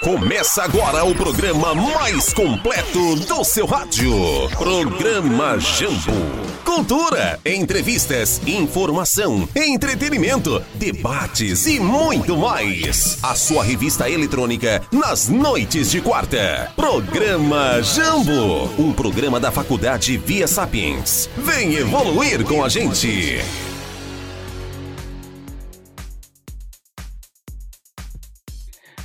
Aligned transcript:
Começa 0.00 0.62
agora 0.62 1.04
o 1.04 1.14
programa 1.14 1.74
mais 1.74 2.32
completo 2.32 3.16
do 3.16 3.44
seu 3.44 3.66
rádio. 3.66 4.12
Programa 4.56 5.58
Jambo. 5.58 6.12
Cultura, 6.64 7.38
entrevistas, 7.44 8.40
informação, 8.46 9.48
entretenimento, 9.54 10.62
debates 10.74 11.66
e 11.66 11.78
muito 11.78 12.36
mais. 12.36 13.18
A 13.22 13.34
sua 13.34 13.62
revista 13.62 14.08
eletrônica 14.08 14.82
nas 14.90 15.28
noites 15.28 15.90
de 15.90 16.00
quarta. 16.00 16.72
Programa 16.74 17.82
Jambo. 17.82 18.70
Um 18.78 18.92
programa 18.92 19.38
da 19.38 19.52
Faculdade 19.52 20.16
Via 20.16 20.46
Sapiens. 20.46 21.28
Vem 21.36 21.74
evoluir 21.74 22.44
com 22.44 22.64
a 22.64 22.68
gente. 22.68 23.40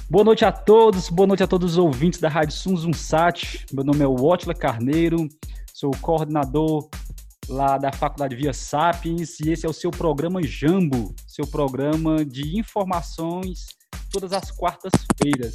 Boa 0.10 0.24
noite 0.24 0.46
a 0.46 0.54
todos, 0.54 1.10
boa 1.10 1.28
noite 1.28 1.44
a 1.44 1.48
todos 1.48 1.74
os 1.74 1.78
ouvintes 1.78 2.22
da 2.22 2.30
Rádio 2.30 2.56
Sunzum 2.56 2.94
Sat. 2.94 3.66
Meu 3.74 3.84
nome 3.84 4.06
é 4.06 4.08
Watla 4.08 4.54
Carneiro, 4.54 5.28
sou 5.74 5.92
coordenador 6.00 6.90
lá 7.50 7.78
da 7.78 7.92
Faculdade 7.92 8.34
Via 8.34 8.54
Sapiens 8.54 9.38
e 9.42 9.52
esse 9.52 9.66
é 9.66 9.70
o 9.70 9.74
seu 9.74 9.92
programa 9.92 10.42
Jambo, 10.42 11.14
seu 11.28 11.46
programa 11.46 12.24
de 12.24 12.58
informações 12.58 13.66
todas 14.10 14.32
as 14.32 14.50
quartas-feiras. 14.50 15.52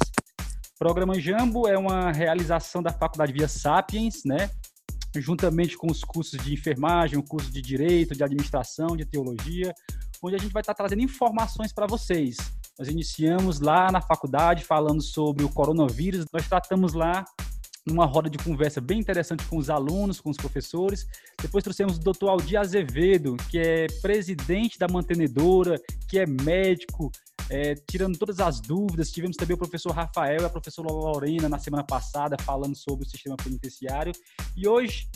Programa 0.77 1.19
Jambo 1.19 1.67
é 1.67 1.75
uma 1.75 2.11
realização 2.11 2.83
da 2.83 2.91
Faculdade 2.91 3.33
Via 3.33 3.47
Sapiens, 3.47 4.21
né? 4.23 4.51
Juntamente 5.15 5.75
com 5.75 5.87
os 5.91 6.03
cursos 6.03 6.39
de 6.39 6.53
enfermagem, 6.53 7.17
o 7.17 7.23
curso 7.23 7.51
de 7.51 7.59
direito, 7.59 8.13
de 8.13 8.23
administração, 8.23 8.95
de 8.95 9.03
teologia, 9.03 9.73
onde 10.21 10.35
a 10.35 10.39
gente 10.39 10.53
vai 10.53 10.61
estar 10.61 10.75
trazendo 10.75 11.01
informações 11.01 11.73
para 11.73 11.87
vocês 11.87 12.37
nós 12.77 12.87
iniciamos 12.87 13.59
lá 13.59 13.91
na 13.91 14.01
faculdade 14.01 14.63
falando 14.63 15.01
sobre 15.01 15.43
o 15.43 15.49
coronavírus. 15.49 16.25
Nós 16.33 16.47
tratamos 16.47 16.93
lá 16.93 17.23
numa 17.85 18.05
roda 18.05 18.29
de 18.29 18.37
conversa 18.37 18.79
bem 18.79 18.99
interessante 18.99 19.45
com 19.45 19.57
os 19.57 19.69
alunos, 19.69 20.19
com 20.19 20.29
os 20.29 20.37
professores. 20.37 21.05
Depois 21.41 21.63
trouxemos 21.63 21.97
o 21.97 21.99
doutor 21.99 22.29
Aldir 22.29 22.59
Azevedo, 22.59 23.35
que 23.49 23.59
é 23.59 23.87
presidente 24.01 24.79
da 24.79 24.87
mantenedora, 24.87 25.79
que 26.07 26.17
é 26.17 26.25
médico, 26.25 27.11
é, 27.49 27.75
tirando 27.75 28.17
todas 28.17 28.39
as 28.39 28.59
dúvidas. 28.59 29.11
Tivemos 29.11 29.35
também 29.35 29.55
o 29.55 29.59
professor 29.59 29.91
Rafael 29.91 30.41
e 30.41 30.45
a 30.45 30.49
professora 30.49 30.91
Lorena 30.91 31.49
na 31.49 31.59
semana 31.59 31.83
passada 31.83 32.37
falando 32.41 32.75
sobre 32.75 33.05
o 33.05 33.09
sistema 33.09 33.35
penitenciário. 33.35 34.13
E 34.55 34.67
hoje 34.67 35.07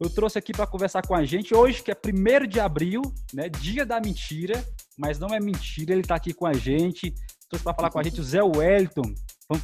eu 0.00 0.08
trouxe 0.08 0.38
aqui 0.38 0.52
para 0.52 0.66
conversar 0.66 1.04
com 1.06 1.14
a 1.14 1.24
gente 1.24 1.54
hoje, 1.54 1.82
que 1.82 1.90
é 1.90 1.96
1 1.96 2.46
de 2.46 2.60
abril, 2.60 3.02
né, 3.34 3.48
dia 3.48 3.84
da 3.84 4.00
mentira, 4.00 4.64
mas 4.98 5.18
não 5.18 5.28
é 5.28 5.38
mentira, 5.38 5.92
ele 5.92 6.00
está 6.00 6.16
aqui 6.16 6.34
com 6.34 6.46
a 6.46 6.52
gente. 6.52 7.14
Trouxe 7.48 7.64
para 7.64 7.74
falar 7.74 7.90
com 7.90 7.98
a 7.98 8.02
gente 8.02 8.20
o 8.20 8.24
Zé 8.24 8.42
Wellington, 8.42 9.14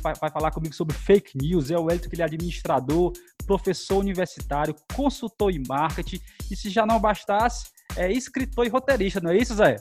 vai 0.02 0.30
falar 0.30 0.50
comigo 0.50 0.74
sobre 0.74 0.96
fake 0.96 1.36
news. 1.36 1.66
Zé 1.66 1.76
Wellington, 1.76 2.08
que 2.08 2.14
ele 2.14 2.22
é 2.22 2.24
administrador, 2.24 3.12
professor 3.46 3.98
universitário, 3.98 4.74
consultor 4.94 5.50
em 5.50 5.62
marketing, 5.68 6.20
e 6.50 6.56
se 6.56 6.70
já 6.70 6.86
não 6.86 7.00
bastasse, 7.00 7.66
é 7.96 8.10
escritor 8.10 8.64
e 8.64 8.70
roteirista, 8.70 9.20
não 9.20 9.30
é 9.30 9.36
isso, 9.36 9.54
Zé? 9.54 9.76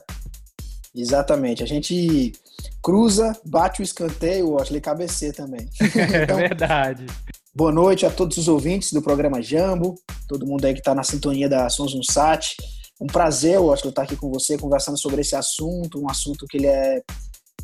Exatamente. 0.93 1.63
A 1.63 1.65
gente 1.65 2.33
cruza, 2.81 3.35
bate 3.45 3.81
o 3.81 3.83
escanteio, 3.83 4.51
o 4.51 4.61
Ashley 4.61 4.81
cabeceia 4.81 5.33
também. 5.33 5.69
Então, 5.81 6.39
é 6.39 6.49
verdade. 6.49 7.05
Boa 7.55 7.71
noite 7.71 8.05
a 8.05 8.11
todos 8.11 8.37
os 8.37 8.47
ouvintes 8.47 8.91
do 8.91 9.01
programa 9.01 9.41
Jambo, 9.41 9.95
todo 10.27 10.45
mundo 10.45 10.65
aí 10.65 10.73
que 10.73 10.79
está 10.79 10.93
na 10.93 11.03
sintonia 11.03 11.47
da 11.47 11.69
Sons 11.69 11.93
Sat. 12.11 12.55
Um 13.01 13.07
prazer, 13.07 13.55
eu 13.55 13.73
estar 13.73 14.03
aqui 14.03 14.15
com 14.15 14.29
você 14.29 14.57
conversando 14.57 14.97
sobre 14.97 15.21
esse 15.21 15.35
assunto, 15.35 15.99
um 15.99 16.09
assunto 16.09 16.45
que 16.47 16.57
ele 16.57 16.67
é 16.67 17.01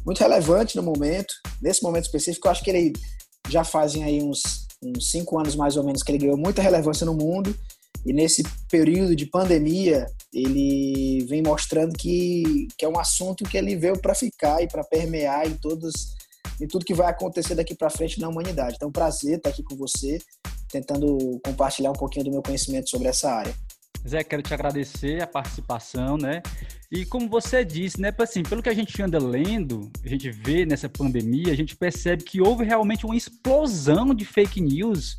muito 0.05 0.19
relevante 0.19 0.75
no 0.75 0.83
momento. 0.83 1.33
Nesse 1.61 1.83
momento 1.83 2.05
específico, 2.05 2.47
eu 2.47 2.51
acho 2.51 2.63
que 2.63 2.69
ele 2.69 2.93
já 3.47 3.63
fazem 3.63 4.03
aí 4.03 4.21
uns, 4.21 4.41
uns 4.83 5.11
cinco 5.11 5.37
anos 5.39 5.55
mais 5.55 5.77
ou 5.77 5.83
menos 5.83 6.01
que 6.01 6.11
ele 6.11 6.19
ganhou 6.19 6.37
muita 6.37 6.61
relevância 6.61 7.05
no 7.05 7.13
mundo. 7.13 7.55
E 8.05 8.13
nesse 8.13 8.43
período 8.71 9.15
de 9.15 9.25
pandemia, 9.25 10.05
ele 10.33 11.25
vem 11.25 11.43
mostrando 11.43 11.93
que, 11.97 12.67
que 12.77 12.85
é 12.85 12.89
um 12.89 12.97
assunto 12.97 13.43
que 13.43 13.57
ele 13.57 13.75
veio 13.75 13.99
para 13.99 14.15
ficar 14.15 14.63
e 14.63 14.67
para 14.67 14.83
permear 14.83 15.47
em 15.47 15.55
todos 15.55 16.17
e 16.59 16.67
tudo 16.67 16.85
que 16.85 16.93
vai 16.93 17.07
acontecer 17.07 17.55
daqui 17.55 17.75
para 17.75 17.89
frente 17.89 18.19
na 18.19 18.27
humanidade. 18.27 18.75
Então, 18.75 18.91
prazer 18.91 19.37
estar 19.37 19.49
aqui 19.49 19.63
com 19.63 19.75
você, 19.75 20.19
tentando 20.69 21.39
compartilhar 21.43 21.91
um 21.91 21.93
pouquinho 21.93 22.25
do 22.25 22.31
meu 22.31 22.41
conhecimento 22.41 22.89
sobre 22.89 23.07
essa 23.07 23.31
área. 23.31 23.55
Zé, 24.07 24.23
quero 24.23 24.41
te 24.41 24.53
agradecer 24.53 25.21
a 25.21 25.27
participação, 25.27 26.17
né? 26.17 26.41
E 26.91 27.05
como 27.05 27.29
você 27.29 27.63
disse, 27.63 27.99
né, 28.01 28.13
assim, 28.17 28.41
pelo 28.43 28.63
que 28.63 28.69
a 28.69 28.73
gente 28.73 29.01
anda 29.01 29.19
lendo, 29.19 29.91
a 30.03 30.07
gente 30.07 30.31
vê 30.31 30.65
nessa 30.65 30.89
pandemia, 30.89 31.51
a 31.51 31.55
gente 31.55 31.75
percebe 31.75 32.23
que 32.23 32.41
houve 32.41 32.63
realmente 32.63 33.05
uma 33.05 33.15
explosão 33.15 34.15
de 34.15 34.25
fake 34.25 34.59
news, 34.59 35.17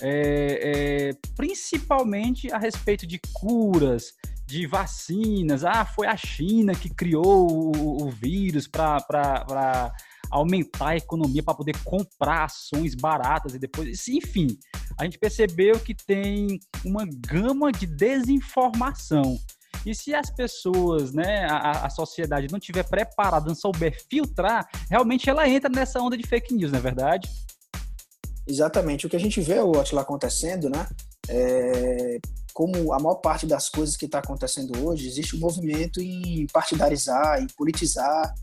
é, 0.00 0.60
é, 0.62 1.10
principalmente 1.36 2.52
a 2.52 2.58
respeito 2.58 3.06
de 3.06 3.18
curas, 3.32 4.14
de 4.46 4.66
vacinas. 4.66 5.64
Ah, 5.64 5.84
foi 5.84 6.06
a 6.06 6.16
China 6.16 6.74
que 6.74 6.88
criou 6.88 7.50
o, 7.50 8.04
o 8.04 8.10
vírus 8.10 8.68
para 8.68 9.92
aumentar 10.30 10.88
a 10.88 10.96
economia 10.96 11.42
para 11.42 11.54
poder 11.54 11.76
comprar 11.84 12.44
ações 12.44 12.94
baratas 12.94 13.54
e 13.54 13.58
depois, 13.58 14.06
enfim, 14.08 14.48
a 14.98 15.04
gente 15.04 15.18
percebeu 15.18 15.78
que 15.80 15.94
tem 15.94 16.58
uma 16.84 17.06
gama 17.06 17.72
de 17.72 17.86
desinformação. 17.86 19.38
E 19.86 19.94
se 19.94 20.14
as 20.14 20.30
pessoas, 20.30 21.12
né, 21.12 21.46
a, 21.48 21.86
a 21.86 21.90
sociedade 21.90 22.48
não 22.50 22.58
tiver 22.58 22.82
preparada, 22.82 23.46
não 23.46 23.54
souber 23.54 23.96
filtrar, 24.10 24.68
realmente 24.90 25.30
ela 25.30 25.48
entra 25.48 25.70
nessa 25.70 26.00
onda 26.00 26.16
de 26.16 26.26
fake 26.26 26.54
news, 26.54 26.72
não 26.72 26.78
é 26.78 26.82
verdade? 26.82 27.28
Exatamente. 28.46 29.06
O 29.06 29.10
que 29.10 29.16
a 29.16 29.20
gente 29.20 29.40
vê, 29.40 29.58
o 29.60 29.78
Atila, 29.78 30.02
acontecendo, 30.02 30.68
né? 30.68 30.86
É, 31.28 32.18
como 32.54 32.92
a 32.92 32.98
maior 32.98 33.16
parte 33.16 33.46
das 33.46 33.68
coisas 33.68 33.96
que 33.96 34.06
está 34.06 34.18
acontecendo 34.18 34.84
hoje, 34.84 35.06
existe 35.06 35.36
um 35.36 35.38
movimento 35.38 36.00
em 36.00 36.46
partidarizar, 36.52 37.40
em 37.40 37.46
politizar 37.56 38.34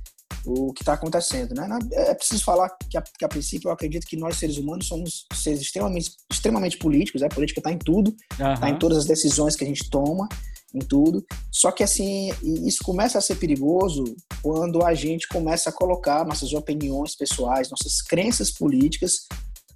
o 0.46 0.74
que 0.74 0.84
está 0.84 0.94
acontecendo. 0.94 1.54
Né? 1.54 1.68
É 1.92 2.14
preciso 2.14 2.44
falar 2.44 2.70
que 2.90 2.98
a, 2.98 3.02
que 3.02 3.26
a, 3.26 3.28
princípio 3.28 3.70
eu 3.70 3.74
acredito 3.74 4.06
que 4.06 4.18
nós, 4.18 4.38
seres 4.38 4.58
humanos, 4.58 4.88
somos 4.88 5.26
seres 5.34 5.62
extremamente, 5.62 6.12
extremamente 6.32 6.78
políticos, 6.78 7.24
a 7.24 7.30
política 7.30 7.60
está 7.60 7.72
em 7.72 7.78
tudo, 7.78 8.16
está 8.32 8.60
uhum. 8.62 8.68
em 8.68 8.80
todas 8.80 9.00
as 9.00 9.06
decisões 9.06 9.56
que 9.56 9.64
a 9.64 9.68
gente 9.68 9.90
toma, 9.90 10.28
em 10.74 10.80
tudo. 10.80 11.26
Só 11.52 11.72
que 11.72 11.84
assim, 11.84 12.32
isso 12.66 12.84
começa 12.84 13.18
a 13.18 13.22
ser 13.22 13.36
perigoso 13.36 14.04
quando 14.42 14.84
a 14.84 14.94
gente 14.94 15.28
começa 15.28 15.70
a 15.70 15.74
colocar 15.74 16.26
nossas 16.26 16.54
opiniões 16.54 17.16
pessoais, 17.16 17.70
nossas 17.70 18.02
crenças 18.02 18.52
políticas 18.52 19.28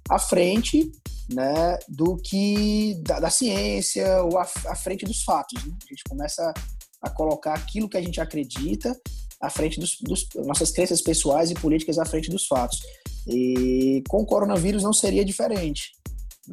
à 0.08 0.18
frente 0.18 0.90
né, 1.32 1.78
do 1.88 2.16
que 2.16 3.00
da, 3.02 3.20
da 3.20 3.30
ciência 3.30 4.22
ou 4.24 4.38
à, 4.38 4.42
à, 4.66 4.74
frente 4.74 5.04
dos 5.04 5.22
fatos. 5.22 5.64
Né? 5.64 5.74
A 5.82 5.88
gente 5.88 6.04
começa 6.08 6.52
a 7.00 7.10
colocar 7.10 7.54
aquilo 7.54 7.88
que 7.88 7.96
a 7.96 8.02
gente 8.02 8.20
acredita 8.20 8.94
à 9.40 9.48
frente 9.48 9.80
dos, 9.80 9.96
dos, 10.00 10.28
nossas 10.46 10.70
crenças 10.70 11.00
pessoais 11.00 11.50
e 11.50 11.54
políticas 11.54 11.98
à 11.98 12.04
frente 12.04 12.30
dos 12.30 12.46
fatos. 12.46 12.78
E 13.26 14.02
com 14.08 14.18
o 14.18 14.26
coronavírus 14.26 14.82
não 14.82 14.92
seria 14.92 15.24
diferente. 15.24 15.92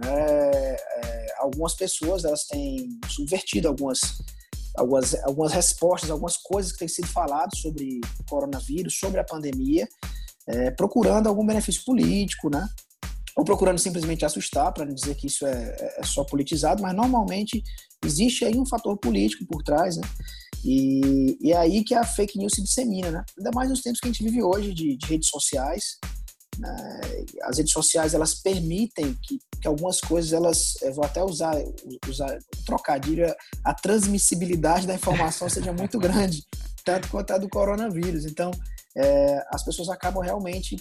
É, 0.04 0.76
é, 1.06 1.28
algumas 1.40 1.74
pessoas 1.74 2.24
elas 2.24 2.46
têm 2.46 3.00
subvertido 3.10 3.68
algumas, 3.68 4.00
algumas, 4.76 5.16
algumas 5.24 5.52
respostas, 5.52 6.10
algumas 6.10 6.38
coisas 6.38 6.72
que 6.72 6.80
têm 6.80 6.88
sido 6.88 7.08
faladas 7.08 7.60
sobre 7.60 8.00
o 8.20 8.24
coronavírus, 8.30 8.98
sobre 8.98 9.20
a 9.20 9.24
pandemia, 9.24 9.88
é, 10.48 10.72
procurando 10.72 11.28
algum 11.28 11.46
benefício 11.46 11.84
político, 11.84 12.50
né? 12.50 12.68
Ou 13.38 13.46
procurando 13.46 13.78
simplesmente 13.78 14.26
assustar, 14.26 14.74
para 14.74 14.92
dizer 14.92 15.16
que 15.16 15.28
isso 15.28 15.46
é, 15.46 15.76
é, 16.00 16.04
só 16.04 16.24
politizado, 16.24 16.82
mas 16.82 16.96
normalmente 16.96 17.62
existe 18.04 18.44
aí 18.44 18.58
um 18.58 18.66
fator 18.66 18.98
político 18.98 19.46
por 19.46 19.62
trás, 19.62 19.96
né? 19.96 20.04
E, 20.66 21.38
e 21.40 21.52
é 21.52 21.58
aí 21.58 21.84
que 21.84 21.94
a 21.94 22.04
fake 22.04 22.36
news 22.36 22.54
se 22.56 22.64
dissemina, 22.64 23.12
né? 23.12 23.24
Ainda 23.38 23.52
mais 23.54 23.70
nos 23.70 23.82
tempos 23.84 24.00
que 24.00 24.08
a 24.08 24.12
gente 24.12 24.24
vive 24.24 24.42
hoje 24.42 24.74
de, 24.74 24.98
de 24.98 25.06
redes 25.06 25.30
sociais. 25.30 26.00
Né? 26.58 27.02
As 27.44 27.60
redes 27.60 27.72
sociais, 27.72 28.16
elas 28.16 28.34
permitem 28.34 29.16
que, 29.22 29.38
que 29.62 29.68
algumas 29.68 30.02
coisas, 30.02 30.34
elas, 30.34 30.74
vou 30.96 31.06
até 31.06 31.24
usar, 31.24 31.54
usar 32.10 32.40
trocadilho, 32.66 33.32
a 33.64 33.74
transmissibilidade 33.76 34.88
da 34.88 34.96
informação 34.96 35.48
seja 35.48 35.72
muito 35.72 36.00
grande, 36.00 36.44
tanto 36.84 37.08
quanto 37.10 37.32
a 37.34 37.38
do 37.38 37.48
coronavírus. 37.48 38.26
Então, 38.26 38.50
é, 38.98 39.46
as 39.54 39.64
pessoas 39.64 39.90
acabam 39.90 40.24
realmente 40.24 40.76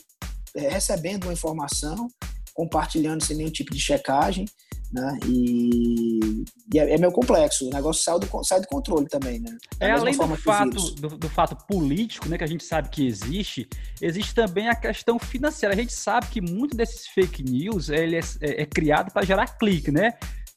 é, 0.54 0.70
recebendo 0.70 1.24
uma 1.24 1.34
informação 1.34 2.08
compartilhando 2.56 3.22
sem 3.22 3.36
nenhum 3.36 3.50
tipo 3.50 3.70
de 3.70 3.78
checagem, 3.78 4.46
né? 4.92 5.18
E, 5.26 6.44
e 6.72 6.78
é, 6.78 6.94
é, 6.94 6.98
meio 6.98 7.12
complexo. 7.12 7.68
O 7.68 7.70
negócio 7.70 8.02
sai 8.02 8.18
do, 8.18 8.44
sai 8.44 8.60
do 8.60 8.66
controle 8.66 9.06
também, 9.06 9.38
né? 9.38 9.56
Da 9.78 9.86
é 9.86 9.90
além 9.92 10.16
do 10.16 10.36
fato, 10.36 10.90
do, 10.94 11.08
do, 11.16 11.28
fato 11.28 11.56
político, 11.66 12.28
né? 12.28 12.38
Que 12.38 12.44
a 12.44 12.48
gente 12.48 12.64
sabe 12.64 12.88
que 12.88 13.06
existe, 13.06 13.68
existe 14.00 14.34
também 14.34 14.68
a 14.68 14.74
questão 14.74 15.18
financeira. 15.18 15.74
A 15.74 15.78
gente 15.78 15.92
sabe 15.92 16.28
que 16.28 16.40
muito 16.40 16.76
desses 16.76 17.06
fake 17.08 17.42
news 17.42 17.90
ele 17.90 18.16
é, 18.16 18.20
é, 18.40 18.62
é 18.62 18.66
criado 18.66 19.12
para 19.12 19.26
gerar 19.26 19.46
clique, 19.58 19.90
né? 19.90 20.14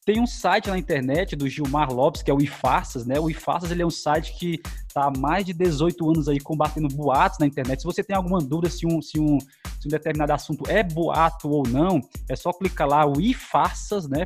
Tem 0.10 0.20
um 0.20 0.26
site 0.26 0.72
na 0.72 0.78
internet 0.80 1.36
do 1.36 1.48
Gilmar 1.48 1.94
Lopes, 1.94 2.24
que 2.24 2.32
é 2.32 2.34
o 2.34 2.42
iFarsas, 2.42 3.06
né? 3.06 3.20
O 3.20 3.30
iFarsas, 3.30 3.70
ele 3.70 3.84
é 3.84 3.86
um 3.86 3.92
site 3.92 4.34
que 4.40 4.60
está 4.88 5.04
há 5.04 5.12
mais 5.16 5.46
de 5.46 5.54
18 5.54 6.04
anos 6.10 6.28
aí 6.28 6.40
combatendo 6.40 6.88
boatos 6.88 7.38
na 7.38 7.46
internet. 7.46 7.80
Se 7.80 7.86
você 7.86 8.04
tem 8.04 8.16
alguma 8.16 8.40
dúvida 8.40 8.72
se 8.72 8.88
um, 8.88 9.04
se 9.04 9.20
um, 9.20 9.38
se 9.40 9.86
um 9.86 9.90
determinado 9.90 10.34
assunto 10.34 10.68
é 10.68 10.82
boato 10.82 11.48
ou 11.48 11.62
não, 11.68 12.02
é 12.28 12.36
só 12.36 12.52
clicar 12.52 12.88
lá 12.88 13.06
o 13.06 13.22
ifarsas.com.br, 13.22 14.18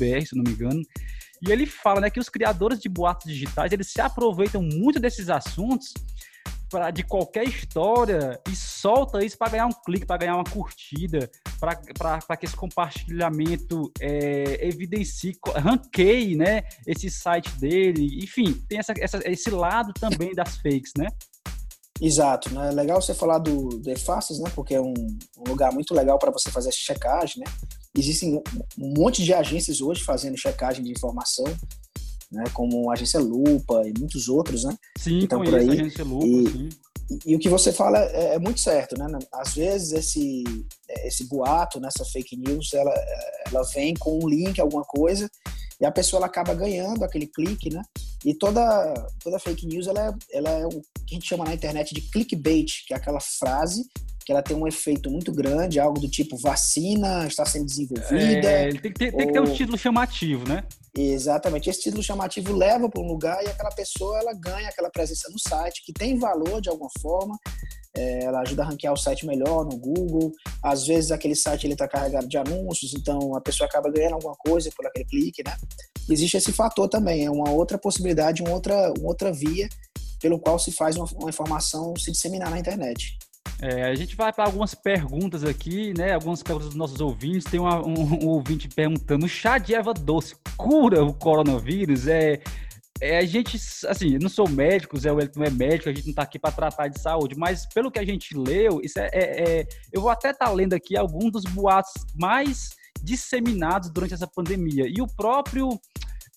né, 0.00 0.20
se 0.22 0.34
não 0.34 0.42
me 0.42 0.50
engano. 0.50 0.82
E 1.40 1.52
ele 1.52 1.66
fala 1.66 2.00
né, 2.00 2.10
que 2.10 2.18
os 2.18 2.28
criadores 2.28 2.80
de 2.80 2.88
boatos 2.88 3.30
digitais, 3.30 3.70
eles 3.70 3.92
se 3.92 4.00
aproveitam 4.00 4.60
muito 4.60 4.98
desses 4.98 5.30
assuntos 5.30 5.94
pra, 6.70 6.90
de 6.90 7.02
qualquer 7.02 7.44
história 7.44 8.40
e 8.48 8.54
solta 8.54 9.24
isso 9.24 9.36
para 9.36 9.50
ganhar 9.50 9.66
um 9.66 9.72
clique, 9.84 10.06
para 10.06 10.18
ganhar 10.18 10.36
uma 10.36 10.44
curtida, 10.44 11.30
para 11.58 12.36
que 12.36 12.46
esse 12.46 12.56
compartilhamento 12.56 13.92
é, 14.00 14.66
evidencie, 14.66 15.36
ranqueie 15.56 16.36
né, 16.36 16.62
esse 16.86 17.10
site 17.10 17.50
dele. 17.58 18.20
Enfim, 18.22 18.54
tem 18.68 18.78
essa, 18.78 18.94
essa, 18.98 19.20
esse 19.24 19.50
lado 19.50 19.92
também 19.92 20.32
das 20.32 20.56
fakes, 20.56 20.92
né? 20.96 21.08
Exato, 22.00 22.54
né? 22.54 22.68
É 22.68 22.70
legal 22.70 23.02
você 23.02 23.12
falar 23.12 23.38
do, 23.38 23.68
do 23.68 23.90
EFACES, 23.90 24.40
né? 24.40 24.50
Porque 24.54 24.74
é 24.74 24.80
um, 24.80 24.94
um 25.36 25.44
lugar 25.46 25.70
muito 25.70 25.92
legal 25.92 26.18
para 26.18 26.30
você 26.30 26.50
fazer 26.50 26.70
essa 26.70 26.78
checagem, 26.78 27.42
né? 27.44 27.52
Existem 27.94 28.40
um 28.78 28.94
monte 28.96 29.22
de 29.22 29.34
agências 29.34 29.82
hoje 29.82 30.02
fazendo 30.02 30.38
checagem 30.38 30.82
de 30.82 30.90
informação, 30.90 31.44
né, 32.30 32.44
como 32.52 32.90
a 32.90 32.94
agência 32.94 33.18
Lupa 33.18 33.82
e 33.86 33.92
muitos 33.98 34.28
outros, 34.28 34.64
né? 34.64 34.76
Sim, 34.98 35.20
então 35.20 35.42
por 35.42 35.54
aí. 35.54 35.68
Agência 35.68 36.04
Lupa, 36.04 36.26
e, 36.26 36.50
sim. 36.50 36.68
E, 37.10 37.32
e, 37.32 37.36
o 37.36 37.38
que 37.38 37.48
você 37.48 37.72
fala 37.72 37.98
é, 37.98 38.34
é, 38.34 38.38
muito 38.38 38.60
certo, 38.60 38.96
né? 38.96 39.06
Às 39.32 39.54
vezes 39.54 39.92
esse 39.92 40.44
esse 41.04 41.28
boato, 41.28 41.80
nessa 41.80 42.04
fake 42.04 42.36
news, 42.36 42.72
ela 42.72 42.94
ela 43.46 43.62
vem 43.74 43.94
com 43.94 44.18
um 44.22 44.28
link, 44.28 44.60
alguma 44.60 44.84
coisa, 44.84 45.28
e 45.80 45.84
a 45.86 45.90
pessoa 45.90 46.18
ela 46.18 46.26
acaba 46.26 46.54
ganhando 46.54 47.04
aquele 47.04 47.26
clique, 47.26 47.68
né? 47.70 47.82
E 48.24 48.34
toda 48.34 48.94
toda 49.22 49.40
fake 49.40 49.66
news 49.66 49.88
ela 49.88 50.08
é, 50.08 50.38
ela 50.38 50.50
é 50.50 50.66
o 50.66 50.80
que 51.06 51.12
a 51.12 51.14
gente 51.14 51.28
chama 51.28 51.44
na 51.44 51.54
internet 51.54 51.92
de 51.92 52.02
clickbait, 52.02 52.84
que 52.86 52.94
é 52.94 52.96
aquela 52.96 53.20
frase 53.20 53.84
que 54.24 54.32
ela 54.32 54.42
tem 54.42 54.56
um 54.56 54.68
efeito 54.68 55.10
muito 55.10 55.32
grande, 55.32 55.80
algo 55.80 55.98
do 55.98 56.08
tipo 56.08 56.36
vacina 56.36 57.26
está 57.26 57.44
sendo 57.44 57.66
desenvolvida. 57.66 58.48
É, 58.48 58.68
tem, 58.68 58.92
que 58.92 58.92
ter, 58.92 59.12
ou... 59.12 59.18
tem 59.18 59.26
que 59.26 59.32
ter 59.32 59.40
um 59.40 59.52
título 59.52 59.76
chamativo, 59.76 60.48
né? 60.48 60.62
Exatamente. 60.96 61.70
Esse 61.70 61.82
título 61.82 62.02
chamativo 62.02 62.52
leva 62.52 62.88
para 62.88 63.00
um 63.00 63.06
lugar 63.06 63.42
e 63.44 63.48
aquela 63.48 63.70
pessoa 63.70 64.18
ela 64.18 64.32
ganha 64.32 64.68
aquela 64.68 64.90
presença 64.90 65.28
no 65.30 65.38
site, 65.38 65.82
que 65.84 65.92
tem 65.92 66.18
valor 66.18 66.60
de 66.60 66.68
alguma 66.68 66.90
forma. 67.00 67.38
É, 67.96 68.24
ela 68.24 68.40
ajuda 68.40 68.62
a 68.62 68.66
ranquear 68.66 68.92
o 68.92 68.96
site 68.96 69.26
melhor 69.26 69.64
no 69.64 69.76
Google. 69.76 70.32
Às 70.62 70.86
vezes 70.86 71.10
aquele 71.10 71.34
site 71.34 71.66
ele 71.66 71.74
está 71.74 71.86
carregado 71.88 72.28
de 72.28 72.36
anúncios, 72.36 72.94
então 72.94 73.34
a 73.36 73.40
pessoa 73.40 73.68
acaba 73.68 73.90
ganhando 73.90 74.14
alguma 74.14 74.34
coisa 74.36 74.70
por 74.76 74.86
aquele 74.86 75.04
clique, 75.04 75.42
né? 75.44 75.56
Existe 76.08 76.36
esse 76.36 76.52
fator 76.52 76.88
também, 76.88 77.24
é 77.24 77.30
uma 77.30 77.50
outra 77.50 77.78
possibilidade, 77.78 78.42
uma 78.42 78.52
outra, 78.52 78.92
uma 78.98 79.08
outra 79.08 79.32
via 79.32 79.68
pelo 80.20 80.38
qual 80.38 80.58
se 80.58 80.70
faz 80.70 80.96
uma, 80.96 81.06
uma 81.14 81.30
informação 81.30 81.96
se 81.96 82.12
disseminar 82.12 82.50
na 82.50 82.58
internet. 82.58 83.16
É, 83.62 83.84
a 83.84 83.94
gente 83.94 84.16
vai 84.16 84.32
para 84.32 84.44
algumas 84.44 84.74
perguntas 84.74 85.44
aqui, 85.44 85.92
né? 85.96 86.14
Algumas 86.14 86.42
perguntas 86.42 86.68
dos 86.68 86.76
nossos 86.76 87.00
ouvintes. 87.00 87.44
Tem 87.44 87.60
uma, 87.60 87.86
um, 87.86 88.24
um, 88.24 88.28
ouvinte 88.28 88.68
perguntando: 88.68 89.28
chá 89.28 89.58
de 89.58 89.74
erva 89.74 89.92
doce 89.92 90.34
cura 90.56 91.04
o 91.04 91.12
coronavírus? 91.12 92.06
É, 92.06 92.40
é 93.02 93.18
a 93.18 93.24
gente, 93.24 93.58
assim, 93.86 94.18
não 94.18 94.30
sou 94.30 94.48
médico, 94.48 94.98
Zé 94.98 95.12
Wellington 95.12 95.40
não 95.40 95.46
é 95.46 95.50
médico, 95.50 95.90
a 95.90 95.92
gente 95.92 96.06
não 96.06 96.10
está 96.10 96.22
aqui 96.22 96.38
para 96.38 96.52
tratar 96.52 96.88
de 96.88 97.00
saúde, 97.00 97.34
mas 97.36 97.66
pelo 97.66 97.90
que 97.90 97.98
a 97.98 98.04
gente 98.04 98.36
leu, 98.36 98.80
isso 98.82 98.98
é, 98.98 99.08
é, 99.12 99.60
é 99.60 99.66
eu 99.92 100.00
vou 100.00 100.10
até 100.10 100.30
estar 100.30 100.46
tá 100.46 100.52
lendo 100.52 100.74
aqui 100.74 100.96
alguns 100.96 101.30
dos 101.30 101.44
boatos 101.44 101.92
mais 102.18 102.70
disseminados 103.02 103.90
durante 103.90 104.14
essa 104.14 104.26
pandemia. 104.26 104.84
E 104.86 105.02
o 105.02 105.06
próprio 105.06 105.68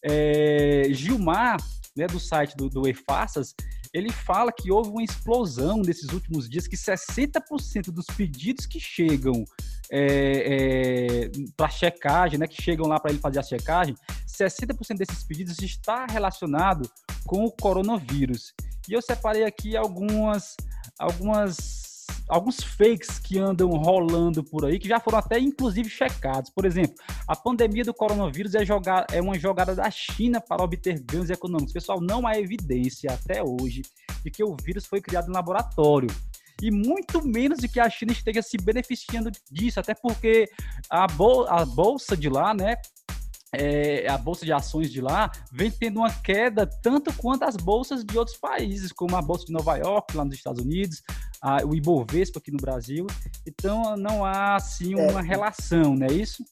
é, 0.04 0.84
Gilmar, 0.90 1.58
né, 1.96 2.08
do 2.08 2.20
site 2.20 2.56
do, 2.56 2.70
do 2.70 2.88
EFASAS, 2.88 3.54
ele 3.94 4.12
fala 4.12 4.52
que 4.52 4.72
houve 4.72 4.90
uma 4.90 5.04
explosão 5.04 5.78
nesses 5.78 6.12
últimos 6.12 6.50
dias, 6.50 6.68
que 6.68 6.76
60% 6.76 7.92
dos 7.92 8.06
pedidos 8.08 8.66
que 8.66 8.80
chegam 8.80 9.46
é, 9.92 11.28
é, 11.28 11.32
para 11.56 11.70
checagem, 11.70 12.40
né, 12.40 12.48
que 12.48 12.60
chegam 12.60 12.88
lá 12.88 13.00
para 13.00 13.12
ele 13.12 13.20
fazer 13.20 13.40
a 13.40 13.44
checagem, 13.44 13.96
60% 14.28 14.98
desses 14.98 15.24
pedidos 15.24 15.60
está 15.60 16.08
relacionado 16.10 16.90
com 17.28 17.46
o 17.46 17.52
coronavírus. 17.52 18.54
E 18.90 18.94
eu 18.94 19.02
separei 19.02 19.44
aqui 19.44 19.78
algumas, 19.78 20.56
algumas 20.98 21.83
alguns 22.28 22.64
fakes 22.64 23.20
que 23.20 23.38
andam 23.38 23.70
rolando 23.70 24.44
por 24.44 24.66
aí, 24.66 24.80
que 24.80 24.88
já 24.88 25.00
foram 25.00 25.20
até 25.20 25.40
inclusive 25.40 25.90
checados. 25.90 26.50
Por 26.50 26.66
exemplo, 26.66 26.96
a 27.28 27.36
pandemia 27.36 27.84
do 27.84 27.94
coronavírus 27.94 28.56
é, 28.56 28.66
jogar, 28.66 29.06
é 29.12 29.22
uma 29.22 29.38
jogada 29.38 29.76
da 29.76 29.90
China 29.92 30.42
para 30.42 30.64
obter 30.64 31.00
ganhos 31.00 31.30
econômicos. 31.30 31.74
Pessoal, 31.74 32.00
não 32.02 32.26
há 32.26 32.38
evidência 32.38 33.12
até 33.12 33.42
hoje 33.44 33.82
de 34.24 34.32
que 34.32 34.44
o 34.44 34.56
vírus 34.64 34.86
foi 34.86 35.02
criado 35.02 35.30
em 35.30 35.34
laboratório 35.34 36.10
e 36.62 36.72
muito 36.72 37.26
menos 37.26 37.60
de 37.60 37.68
que 37.68 37.80
a 37.80 37.90
China 37.90 38.12
esteja 38.12 38.42
se 38.42 38.58
beneficiando 38.58 39.32
disso, 39.52 39.80
até 39.80 39.94
porque 39.94 40.50
a, 40.90 41.08
bol 41.08 41.48
a 41.50 41.66
bolsa 41.66 42.16
de 42.16 42.30
lá, 42.30 42.54
né, 42.54 42.76
é, 43.54 44.08
a 44.10 44.18
bolsa 44.18 44.46
de 44.46 44.52
ações 44.52 44.92
de 44.92 45.00
lá 45.00 45.32
vem 45.52 45.70
tendo 45.70 46.00
uma 46.00 46.12
queda 46.12 46.66
tanto 46.66 47.14
quanto 47.14 47.44
as 47.44 47.56
bolsas 47.56 48.04
de 48.04 48.18
outros 48.18 48.38
países, 48.38 48.92
como 48.92 49.16
a 49.16 49.22
bolsa 49.22 49.46
de 49.46 49.54
Nova 49.54 49.78
York, 49.78 50.18
lá 50.18 50.26
nos 50.26 50.36
Estados 50.36 50.64
Unidos, 50.64 51.02
a, 51.42 51.64
o 51.64 51.76
Ibovespa 51.76 52.40
aqui 52.40 52.52
no 52.52 52.58
Brasil. 52.58 53.06
Então, 53.46 53.96
não 53.96 54.26
há, 54.26 54.56
assim, 54.56 54.96
uma 54.96 55.20
é, 55.20 55.24
relação, 55.24 55.96
não 55.96 56.08
é 56.08 56.12
isso? 56.12 56.44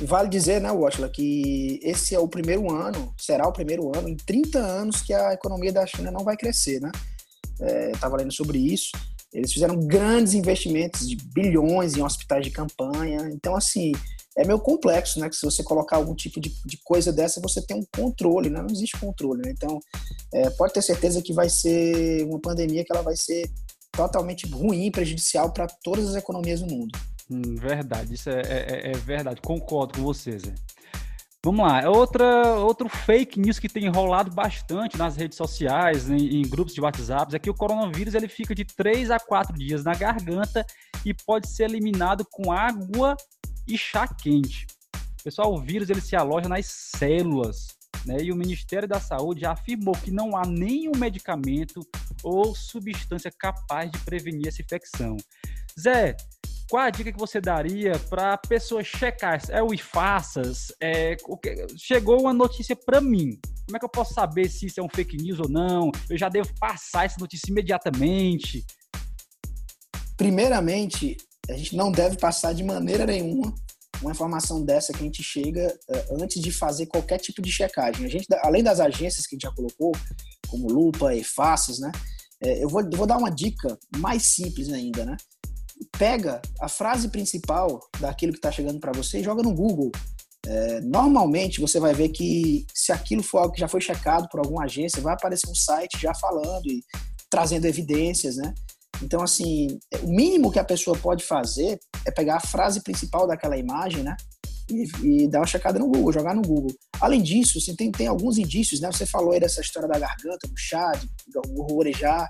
Vale 0.00 0.28
dizer, 0.28 0.60
né, 0.60 0.70
Watla, 0.70 1.08
que 1.08 1.80
esse 1.82 2.14
é 2.14 2.20
o 2.20 2.28
primeiro 2.28 2.70
ano, 2.72 3.12
será 3.18 3.48
o 3.48 3.52
primeiro 3.52 3.90
ano 3.96 4.08
em 4.08 4.16
30 4.16 4.58
anos 4.60 5.02
que 5.02 5.12
a 5.12 5.32
economia 5.32 5.72
da 5.72 5.84
China 5.86 6.12
não 6.12 6.22
vai 6.22 6.36
crescer, 6.36 6.80
né? 6.80 6.92
Estava 7.92 8.14
é, 8.14 8.18
lendo 8.20 8.32
sobre 8.32 8.58
isso. 8.58 8.92
Eles 9.32 9.52
fizeram 9.52 9.76
grandes 9.80 10.34
investimentos 10.34 11.08
de 11.08 11.16
bilhões 11.16 11.96
em 11.96 12.02
hospitais 12.02 12.44
de 12.44 12.52
campanha. 12.52 13.28
Então, 13.32 13.56
assim, 13.56 13.92
é 14.38 14.46
meio 14.46 14.60
complexo, 14.60 15.18
né? 15.18 15.28
Que 15.28 15.34
se 15.34 15.44
você 15.44 15.64
colocar 15.64 15.96
algum 15.96 16.14
tipo 16.14 16.40
de, 16.40 16.54
de 16.64 16.78
coisa 16.84 17.12
dessa, 17.12 17.40
você 17.40 17.60
tem 17.60 17.76
um 17.76 17.84
controle, 17.94 18.48
né? 18.48 18.62
Não 18.62 18.70
existe 18.70 18.98
controle, 18.98 19.42
né? 19.44 19.50
Então, 19.50 19.80
é, 20.32 20.48
pode 20.50 20.72
ter 20.72 20.80
certeza 20.80 21.20
que 21.20 21.32
vai 21.32 21.48
ser 21.48 22.24
uma 22.24 22.40
pandemia 22.40 22.84
que 22.84 22.92
ela 22.92 23.02
vai 23.02 23.16
ser 23.16 23.50
totalmente 23.90 24.48
ruim, 24.48 24.92
prejudicial 24.92 25.52
para 25.52 25.66
todas 25.82 26.08
as 26.08 26.14
economias 26.14 26.60
do 26.60 26.72
mundo. 26.72 26.96
Hum, 27.28 27.56
verdade, 27.56 28.14
isso 28.14 28.30
é, 28.30 28.40
é, 28.40 28.90
é, 28.90 28.92
verdade, 28.92 29.40
concordo 29.42 29.94
com 29.94 30.04
você, 30.04 30.38
Zé. 30.38 30.54
Vamos 31.44 31.66
lá, 31.66 31.88
outra, 31.88 32.56
outro 32.58 32.88
fake 32.88 33.40
news 33.40 33.58
que 33.58 33.68
tem 33.68 33.88
rolado 33.88 34.30
bastante 34.30 34.96
nas 34.96 35.16
redes 35.16 35.36
sociais, 35.36 36.08
em, 36.08 36.40
em, 36.40 36.42
grupos 36.42 36.74
de 36.74 36.80
WhatsApp, 36.80 37.34
é 37.34 37.38
que 37.38 37.50
o 37.50 37.54
coronavírus 37.54 38.14
ele 38.14 38.28
fica 38.28 38.54
de 38.54 38.64
3 38.64 39.10
a 39.10 39.18
4 39.18 39.56
dias 39.56 39.84
na 39.84 39.94
garganta 39.94 40.64
e 41.04 41.12
pode 41.14 41.48
ser 41.48 41.64
eliminado 41.64 42.24
com 42.30 42.52
água 42.52 43.16
e 43.68 43.76
chá 43.76 44.08
quente. 44.08 44.66
Pessoal, 45.22 45.52
o 45.52 45.60
vírus 45.60 45.90
ele 45.90 46.00
se 46.00 46.16
aloja 46.16 46.48
nas 46.48 46.66
células, 46.66 47.66
né? 48.06 48.16
E 48.22 48.32
o 48.32 48.36
Ministério 48.36 48.88
da 48.88 49.00
Saúde 49.00 49.42
já 49.42 49.52
afirmou 49.52 49.94
que 49.94 50.10
não 50.10 50.36
há 50.36 50.42
nenhum 50.46 50.92
medicamento 50.96 51.80
ou 52.22 52.54
substância 52.54 53.30
capaz 53.38 53.90
de 53.90 53.98
prevenir 53.98 54.48
essa 54.48 54.62
infecção. 54.62 55.16
Zé, 55.78 56.16
qual 56.70 56.82
a 56.82 56.90
dica 56.90 57.12
que 57.12 57.18
você 57.18 57.40
daria 57.40 57.92
para 58.10 58.34
a 58.34 58.38
pessoa 58.38 58.84
checar? 58.84 59.40
É 59.48 59.62
o 59.62 59.72
IFASAS? 59.72 60.72
É, 60.80 61.16
chegou 61.76 62.20
uma 62.20 62.32
notícia 62.32 62.76
para 62.76 63.00
mim. 63.00 63.38
Como 63.66 63.76
é 63.76 63.78
que 63.78 63.84
eu 63.84 63.90
posso 63.90 64.14
saber 64.14 64.48
se 64.48 64.66
isso 64.66 64.80
é 64.80 64.82
um 64.82 64.88
fake 64.88 65.16
news 65.16 65.40
ou 65.40 65.48
não? 65.48 65.90
Eu 66.08 66.18
já 66.18 66.28
devo 66.28 66.48
passar 66.58 67.06
essa 67.06 67.20
notícia 67.20 67.50
imediatamente? 67.50 68.64
Primeiramente, 70.16 71.16
a 71.48 71.56
gente 71.56 71.76
não 71.76 71.90
deve 71.90 72.16
passar 72.16 72.52
de 72.52 72.62
maneira 72.62 73.06
nenhuma 73.06 73.54
uma 74.02 74.12
informação 74.12 74.64
dessa 74.64 74.92
que 74.92 75.00
a 75.00 75.02
gente 75.02 75.22
chega 75.22 75.76
uh, 75.88 76.22
antes 76.22 76.40
de 76.40 76.52
fazer 76.52 76.86
qualquer 76.86 77.18
tipo 77.18 77.42
de 77.42 77.50
checagem. 77.50 78.06
A 78.06 78.08
gente, 78.08 78.26
além 78.42 78.62
das 78.62 78.80
agências 78.80 79.26
que 79.26 79.34
a 79.34 79.36
gente 79.36 79.42
já 79.42 79.52
colocou, 79.52 79.92
como 80.48 80.68
Lupa 80.68 81.14
e 81.14 81.22
Faces, 81.24 81.78
né? 81.78 81.90
É, 82.40 82.62
eu, 82.62 82.68
vou, 82.68 82.82
vou 82.94 83.06
dar 83.06 83.18
uma 83.18 83.30
dica 83.30 83.76
mais 83.96 84.34
simples 84.34 84.72
ainda, 84.72 85.04
né? 85.04 85.16
Pega 85.98 86.40
a 86.60 86.68
frase 86.68 87.08
principal 87.08 87.80
daquilo 88.00 88.32
que 88.32 88.38
está 88.38 88.50
chegando 88.50 88.80
para 88.80 88.92
você 88.92 89.18
e 89.18 89.24
joga 89.24 89.42
no 89.42 89.54
Google. 89.54 89.90
É, 90.46 90.80
normalmente 90.80 91.60
você 91.60 91.80
vai 91.80 91.92
ver 91.92 92.10
que 92.10 92.64
se 92.72 92.92
aquilo 92.92 93.22
for 93.22 93.38
algo 93.38 93.52
que 93.52 93.60
já 93.60 93.68
foi 93.68 93.80
checado 93.80 94.28
por 94.30 94.40
alguma 94.40 94.64
agência, 94.64 95.02
vai 95.02 95.14
aparecer 95.14 95.50
um 95.50 95.54
site 95.54 95.98
já 96.00 96.14
falando 96.14 96.66
e 96.66 96.82
trazendo 97.28 97.66
evidências, 97.66 98.36
né? 98.36 98.54
Então, 99.02 99.22
assim, 99.22 99.78
o 100.02 100.08
mínimo 100.08 100.50
que 100.50 100.58
a 100.58 100.64
pessoa 100.64 100.96
pode 100.96 101.24
fazer 101.24 101.78
é 102.04 102.10
pegar 102.10 102.36
a 102.36 102.40
frase 102.40 102.82
principal 102.82 103.26
daquela 103.26 103.56
imagem, 103.56 104.02
né? 104.02 104.16
E, 104.70 105.24
e, 105.24 105.28
dar 105.28 105.40
uma 105.40 105.46
checada 105.46 105.78
no 105.78 105.88
Google, 105.88 106.12
jogar 106.12 106.34
no 106.34 106.42
Google. 106.42 106.74
Além 107.00 107.22
disso, 107.22 107.58
assim, 107.58 107.74
tem, 107.74 107.90
tem 107.90 108.06
alguns 108.06 108.36
indícios, 108.36 108.80
né? 108.80 108.90
Você 108.92 109.06
falou 109.06 109.32
aí 109.32 109.40
dessa 109.40 109.60
história 109.60 109.88
da 109.88 109.98
garganta, 109.98 110.46
do 110.46 110.56
chá, 110.56 110.92
do, 111.26 111.40
do 111.40 111.76
orejar, 111.76 112.28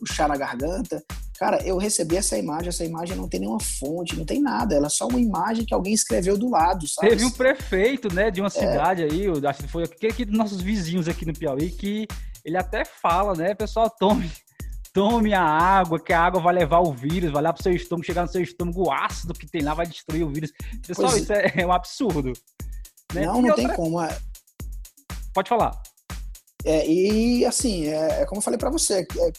o 0.00 0.12
chá 0.12 0.26
na 0.26 0.36
garganta. 0.36 1.02
Cara, 1.38 1.60
eu 1.66 1.76
recebi 1.76 2.16
essa 2.16 2.38
imagem, 2.38 2.68
essa 2.68 2.84
imagem 2.84 3.16
não 3.16 3.28
tem 3.28 3.40
nenhuma 3.40 3.60
fonte, 3.60 4.16
não 4.16 4.24
tem 4.24 4.40
nada, 4.40 4.76
ela 4.76 4.86
é 4.86 4.90
só 4.90 5.08
uma 5.08 5.20
imagem 5.20 5.64
que 5.66 5.74
alguém 5.74 5.92
escreveu 5.92 6.38
do 6.38 6.48
lado, 6.48 6.86
sabe? 6.86 7.08
Teve 7.08 7.24
um 7.24 7.30
prefeito, 7.30 8.12
né, 8.14 8.30
de 8.30 8.40
uma 8.40 8.46
é. 8.46 8.50
cidade 8.50 9.02
é. 9.02 9.06
aí, 9.06 9.26
acho 9.46 9.62
que 9.62 9.68
foi 9.68 9.82
aquele 9.82 10.12
aqui 10.12 10.24
dos 10.24 10.38
nossos 10.38 10.62
vizinhos 10.62 11.08
aqui 11.08 11.26
no 11.26 11.32
Piauí, 11.32 11.70
que 11.70 12.06
ele 12.44 12.56
até 12.56 12.84
fala, 12.84 13.34
né, 13.34 13.52
pessoal, 13.52 13.90
tome, 13.90 14.30
tome 14.94 15.34
a 15.34 15.42
água, 15.42 15.98
que 15.98 16.12
a 16.12 16.20
água 16.22 16.40
vai 16.40 16.54
levar 16.54 16.78
o 16.78 16.94
vírus, 16.94 17.32
vai 17.32 17.42
lá 17.42 17.52
pro 17.52 17.62
seu 17.62 17.72
estômago, 17.72 18.06
chegar 18.06 18.22
no 18.22 18.28
seu 18.28 18.40
estômago, 18.40 18.86
o 18.86 18.92
ácido 18.92 19.34
que 19.34 19.46
tem 19.46 19.60
lá 19.60 19.74
vai 19.74 19.86
destruir 19.86 20.24
o 20.24 20.32
vírus. 20.32 20.52
Pessoal, 20.86 21.10
pois 21.10 21.22
isso 21.22 21.32
é, 21.32 21.52
é, 21.56 21.66
um 21.66 21.72
absurdo. 21.72 22.32
Né? 23.12 23.26
Não, 23.26 23.40
e 23.40 23.42
não 23.42 23.48
outra... 23.50 23.54
tem 23.56 23.76
como. 23.76 24.00
É... 24.00 24.16
Pode 25.34 25.48
falar. 25.48 25.82
É, 26.64 26.88
e 26.88 27.44
assim, 27.44 27.86
é, 27.88 28.22
é 28.22 28.24
como 28.24 28.38
eu 28.38 28.42
falei 28.42 28.56
para 28.56 28.70
você, 28.70 29.00
é, 29.00 29.32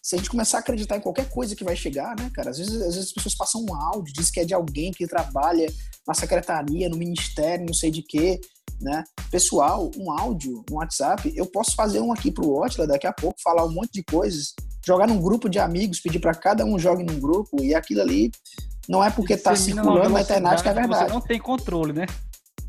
se 0.00 0.14
a 0.14 0.18
gente 0.18 0.30
começar 0.30 0.58
a 0.58 0.60
acreditar 0.60 0.96
em 0.96 1.00
qualquer 1.00 1.28
coisa 1.28 1.56
que 1.56 1.64
vai 1.64 1.74
chegar, 1.74 2.14
né, 2.16 2.30
cara? 2.32 2.50
Às 2.50 2.58
vezes, 2.58 2.74
às 2.74 2.94
vezes 2.94 3.08
as 3.08 3.12
pessoas 3.12 3.34
passam 3.34 3.64
um 3.68 3.74
áudio, 3.74 4.14
diz 4.14 4.30
que 4.30 4.38
é 4.38 4.44
de 4.44 4.54
alguém 4.54 4.92
que 4.92 5.06
trabalha 5.06 5.66
na 6.06 6.14
secretaria, 6.14 6.88
no 6.88 6.96
ministério, 6.96 7.66
não 7.66 7.74
sei 7.74 7.90
de 7.90 8.02
quê, 8.02 8.40
né? 8.80 9.02
Pessoal, 9.32 9.90
um 9.96 10.12
áudio, 10.12 10.64
um 10.70 10.76
WhatsApp, 10.76 11.32
eu 11.34 11.46
posso 11.46 11.74
fazer 11.74 12.00
um 12.00 12.12
aqui 12.12 12.30
pro 12.30 12.48
Watla 12.48 12.86
daqui 12.86 13.06
a 13.06 13.12
pouco, 13.12 13.42
falar 13.42 13.64
um 13.64 13.72
monte 13.72 13.90
de 13.92 14.04
coisas, 14.04 14.54
jogar 14.84 15.06
num 15.06 15.20
grupo 15.20 15.48
de 15.48 15.58
amigos, 15.58 16.00
pedir 16.00 16.18
para 16.18 16.34
cada 16.34 16.64
um 16.64 16.78
jogue 16.78 17.04
num 17.04 17.20
grupo, 17.20 17.62
e 17.62 17.74
aquilo 17.74 18.00
ali 18.00 18.30
não 18.88 19.02
é 19.02 19.10
porque 19.10 19.36
tá 19.36 19.54
circulando 19.54 20.10
na 20.10 20.20
internet 20.20 20.62
que 20.62 20.68
é 20.68 20.74
verdade. 20.74 21.08
Você 21.08 21.14
não 21.14 21.20
tem 21.20 21.38
controle, 21.38 21.92
né? 21.92 22.06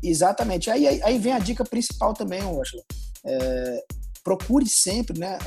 Exatamente. 0.02 0.70
Aí, 0.70 0.86
aí, 0.86 1.02
aí 1.02 1.18
vem 1.18 1.32
a 1.32 1.38
dica 1.38 1.64
principal 1.64 2.14
também, 2.14 2.42
Watla. 2.42 2.82
É, 3.26 3.84
procure 4.22 4.66
sempre 4.68 5.18
né, 5.18 5.38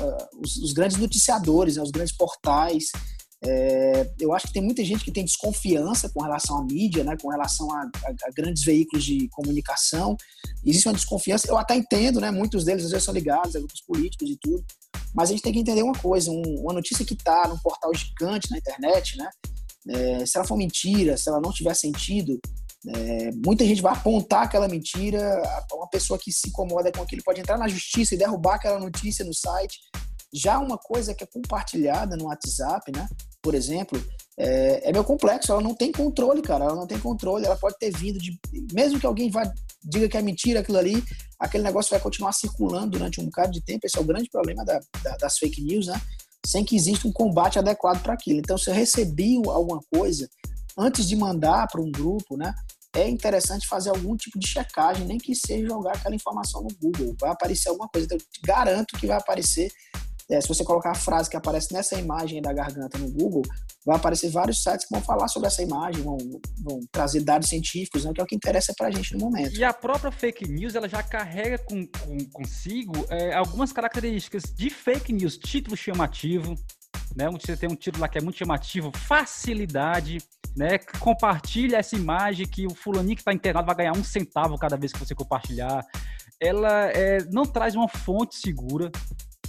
os, 0.42 0.56
os 0.56 0.72
grandes 0.72 0.96
noticiadores, 0.96 1.76
né, 1.76 1.82
os 1.82 1.90
grandes 1.90 2.16
portais. 2.16 2.90
É, 3.44 4.10
eu 4.18 4.34
acho 4.34 4.48
que 4.48 4.52
tem 4.52 4.62
muita 4.62 4.84
gente 4.84 5.04
que 5.04 5.12
tem 5.12 5.24
desconfiança 5.24 6.08
com 6.08 6.22
relação 6.22 6.58
à 6.58 6.64
mídia, 6.64 7.04
né, 7.04 7.16
com 7.20 7.28
relação 7.28 7.70
a, 7.72 7.82
a, 7.82 8.10
a, 8.10 8.30
grandes 8.34 8.64
veículos 8.64 9.04
de 9.04 9.28
comunicação. 9.28 10.16
Existe 10.64 10.88
uma 10.88 10.94
desconfiança, 10.94 11.48
eu 11.48 11.56
até 11.56 11.76
entendo, 11.76 12.20
né, 12.20 12.30
muitos 12.30 12.64
deles 12.64 12.84
às 12.84 12.90
vezes 12.90 13.04
são 13.04 13.14
ligados 13.14 13.54
a 13.54 13.60
grupos 13.60 13.80
políticos 13.82 14.28
e 14.28 14.36
tudo, 14.40 14.64
mas 15.14 15.28
a 15.28 15.32
gente 15.32 15.42
tem 15.42 15.52
que 15.52 15.60
entender 15.60 15.82
uma 15.82 15.94
coisa: 15.94 16.30
um, 16.30 16.42
uma 16.60 16.72
notícia 16.72 17.04
que 17.04 17.14
está 17.14 17.46
num 17.46 17.58
portal 17.58 17.94
gigante 17.94 18.50
na 18.50 18.58
internet, 18.58 19.16
né, 19.16 19.30
é, 19.88 20.26
se 20.26 20.36
ela 20.36 20.46
for 20.46 20.56
mentira, 20.56 21.16
se 21.16 21.28
ela 21.28 21.40
não 21.40 21.52
tiver 21.52 21.74
sentido, 21.74 22.40
é, 22.86 23.30
muita 23.44 23.64
gente 23.64 23.82
vai 23.82 23.92
apontar 23.92 24.44
aquela 24.44 24.68
mentira, 24.68 25.42
uma 25.72 25.88
pessoa 25.88 26.18
que 26.18 26.32
se 26.32 26.48
incomoda 26.48 26.90
com 26.92 27.02
aquilo 27.02 27.22
pode 27.22 27.40
entrar 27.40 27.58
na 27.58 27.68
justiça 27.68 28.14
e 28.14 28.18
derrubar 28.18 28.54
aquela 28.54 28.78
notícia 28.78 29.24
no 29.24 29.34
site. 29.34 29.78
Já 30.32 30.58
uma 30.58 30.76
coisa 30.76 31.14
que 31.14 31.24
é 31.24 31.26
compartilhada 31.26 32.16
no 32.16 32.26
WhatsApp, 32.26 32.92
né? 32.94 33.08
Por 33.42 33.54
exemplo, 33.54 34.02
é, 34.38 34.88
é 34.88 34.92
meu 34.92 35.04
complexo. 35.04 35.52
Ela 35.52 35.60
não 35.60 35.74
tem 35.74 35.90
controle, 35.90 36.40
cara. 36.40 36.64
Ela 36.64 36.76
não 36.76 36.86
tem 36.86 36.98
controle. 36.98 37.44
Ela 37.44 37.56
pode 37.56 37.76
ter 37.78 37.90
vindo 37.90 38.18
de. 38.18 38.38
Mesmo 38.72 39.00
que 39.00 39.06
alguém 39.06 39.30
vá, 39.30 39.42
diga 39.82 40.08
que 40.08 40.16
é 40.16 40.22
mentira 40.22 40.60
aquilo 40.60 40.78
ali, 40.78 41.02
aquele 41.38 41.64
negócio 41.64 41.90
vai 41.90 42.00
continuar 42.00 42.32
circulando 42.32 42.90
durante 42.90 43.20
um 43.20 43.24
bocado 43.24 43.50
de 43.50 43.62
tempo. 43.62 43.86
Esse 43.86 43.98
é 43.98 44.00
o 44.00 44.04
grande 44.04 44.28
problema 44.30 44.64
da, 44.64 44.80
da, 45.02 45.16
das 45.16 45.38
fake 45.38 45.62
news, 45.62 45.86
né? 45.86 46.00
Sem 46.46 46.64
que 46.64 46.76
exista 46.76 47.06
um 47.08 47.12
combate 47.12 47.58
adequado 47.58 48.02
para 48.02 48.14
aquilo. 48.14 48.38
Então, 48.38 48.56
se 48.56 48.70
eu 48.70 48.74
recebi 48.74 49.36
alguma 49.46 49.80
coisa 49.92 50.28
antes 50.76 51.06
de 51.08 51.16
mandar 51.16 51.66
para 51.66 51.80
um 51.80 51.90
grupo, 51.90 52.36
né? 52.36 52.54
É 52.94 53.08
interessante 53.08 53.68
fazer 53.68 53.90
algum 53.90 54.16
tipo 54.16 54.38
de 54.38 54.48
checagem, 54.48 55.06
nem 55.06 55.18
que 55.18 55.34
seja 55.34 55.68
jogar 55.68 55.92
aquela 55.92 56.14
informação 56.14 56.62
no 56.62 56.70
Google. 56.80 57.14
Vai 57.20 57.30
aparecer 57.30 57.68
alguma 57.68 57.88
coisa. 57.88 58.06
Então, 58.06 58.16
eu 58.16 58.20
te 58.20 58.40
garanto 58.42 58.96
que 58.98 59.06
vai 59.06 59.16
aparecer. 59.16 59.70
É, 60.30 60.40
se 60.40 60.48
você 60.48 60.62
colocar 60.62 60.90
a 60.90 60.94
frase 60.94 61.30
que 61.30 61.36
aparece 61.36 61.72
nessa 61.72 61.98
imagem 61.98 62.42
da 62.42 62.52
garganta 62.52 62.98
no 62.98 63.10
Google, 63.10 63.42
vai 63.84 63.96
aparecer 63.96 64.30
vários 64.30 64.62
sites 64.62 64.86
que 64.86 64.94
vão 64.94 65.02
falar 65.02 65.26
sobre 65.28 65.48
essa 65.48 65.62
imagem, 65.62 66.02
vão, 66.02 66.18
vão 66.62 66.80
trazer 66.92 67.20
dados 67.20 67.48
científicos, 67.48 68.04
né, 68.04 68.12
que 68.14 68.20
é 68.20 68.24
o 68.24 68.26
que 68.26 68.36
interessa 68.36 68.74
para 68.76 68.88
a 68.88 68.90
gente 68.90 69.14
no 69.14 69.20
momento. 69.20 69.56
E 69.56 69.64
a 69.64 69.72
própria 69.72 70.12
fake 70.12 70.46
news, 70.46 70.74
ela 70.74 70.88
já 70.88 71.02
carrega 71.02 71.56
com, 71.58 71.86
com 71.86 72.18
consigo 72.30 72.92
é, 73.08 73.34
algumas 73.34 73.72
características 73.72 74.42
de 74.54 74.68
fake 74.68 75.12
news, 75.14 75.38
título 75.38 75.76
chamativo, 75.76 76.54
né? 77.16 77.28
Você 77.30 77.56
tem 77.56 77.70
um 77.70 77.74
título 77.74 78.02
lá 78.02 78.08
que 78.08 78.18
é 78.18 78.20
muito 78.20 78.38
chamativo, 78.38 78.92
facilidade, 78.94 80.18
né? 80.56 80.78
Compartilha 81.00 81.78
essa 81.78 81.96
imagem 81.96 82.46
que 82.46 82.66
o 82.66 82.74
fulaninho 82.74 83.16
que 83.16 83.22
está 83.22 83.32
internado 83.32 83.66
vai 83.66 83.76
ganhar 83.76 83.96
um 83.96 84.04
centavo 84.04 84.58
cada 84.58 84.76
vez 84.76 84.92
que 84.92 84.98
você 84.98 85.14
compartilhar. 85.14 85.84
Ela 86.40 86.90
é, 86.90 87.24
não 87.32 87.44
traz 87.44 87.74
uma 87.74 87.88
fonte 87.88 88.36
segura, 88.36 88.90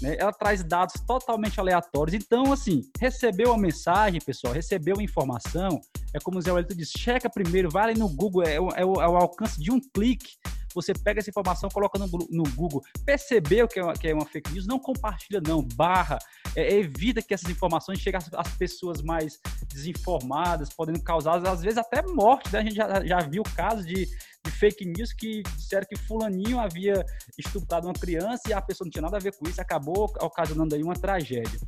né? 0.02 0.16
Ela 0.18 0.32
traz 0.32 0.64
dados 0.64 0.96
totalmente 1.06 1.60
aleatórios. 1.60 2.14
Então, 2.14 2.52
assim, 2.52 2.82
recebeu 3.00 3.54
a 3.54 3.58
mensagem, 3.58 4.20
pessoal, 4.20 4.54
recebeu 4.54 4.96
a 5.00 5.04
informação, 5.04 5.80
é 6.14 6.20
como 6.20 6.38
o 6.38 6.42
Zé 6.42 6.52
Wellington 6.52 6.76
disse, 6.76 6.98
checa 6.98 7.30
primeiro, 7.30 7.70
vai 7.70 7.94
no 7.94 8.10
Google, 8.10 8.44
é 8.44 8.60
o, 8.60 8.70
é 8.70 8.86
o, 8.86 8.94
é 9.02 9.08
o 9.08 9.16
alcance 9.18 9.62
de 9.62 9.72
um 9.72 9.80
clique 9.80 10.38
você 10.74 10.94
pega 10.94 11.20
essa 11.20 11.30
informação, 11.30 11.70
coloca 11.70 11.98
no, 11.98 12.08
no 12.30 12.44
Google, 12.56 12.84
percebeu 13.06 13.68
que 13.68 13.80
é, 13.80 13.84
uma, 13.84 13.94
que 13.94 14.08
é 14.08 14.14
uma 14.14 14.26
fake 14.26 14.52
news, 14.52 14.68
não 14.68 14.80
compartilha 14.80 15.42
não, 15.46 15.62
barra, 15.62 16.20
é, 16.56 16.76
evita 16.76 17.22
que 17.22 17.34
essas 17.34 17.50
informações 17.50 18.00
cheguem 18.00 18.18
às, 18.18 18.30
às, 18.34 18.56
pessoas 18.56 19.02
mais 19.02 19.40
desinformadas, 19.68 20.70
podendo 20.70 21.02
causar, 21.02 21.46
às 21.48 21.62
vezes, 21.62 21.78
até 21.78 22.02
morte, 22.04 22.52
né? 22.52 22.60
A 22.60 22.64
gente 22.64 22.76
já, 22.76 23.06
já 23.06 23.20
viu 23.20 23.44
casos 23.56 23.86
de, 23.86 24.08
de 24.46 24.52
fake 24.52 24.86
news 24.86 25.14
que 25.14 25.42
disseram 25.56 25.86
que 25.88 25.98
fulaninho 25.98 26.60
havia 26.60 27.06
estuprado 27.38 27.88
uma 27.88 27.94
criança 27.94 28.44
e 28.48 28.54
a 28.54 28.62
pessoa 28.62 28.86
não 28.86 28.92
tinha 28.92 29.02
nada 29.02 29.18
a 29.18 29.20
ver 29.20 29.36
com 29.36 29.48
isso, 29.48 29.62
acabou 29.62 30.06
ocasionando 30.22 30.76
aí 30.76 30.84
uma 30.84 30.94
tragédia. 30.94 31.60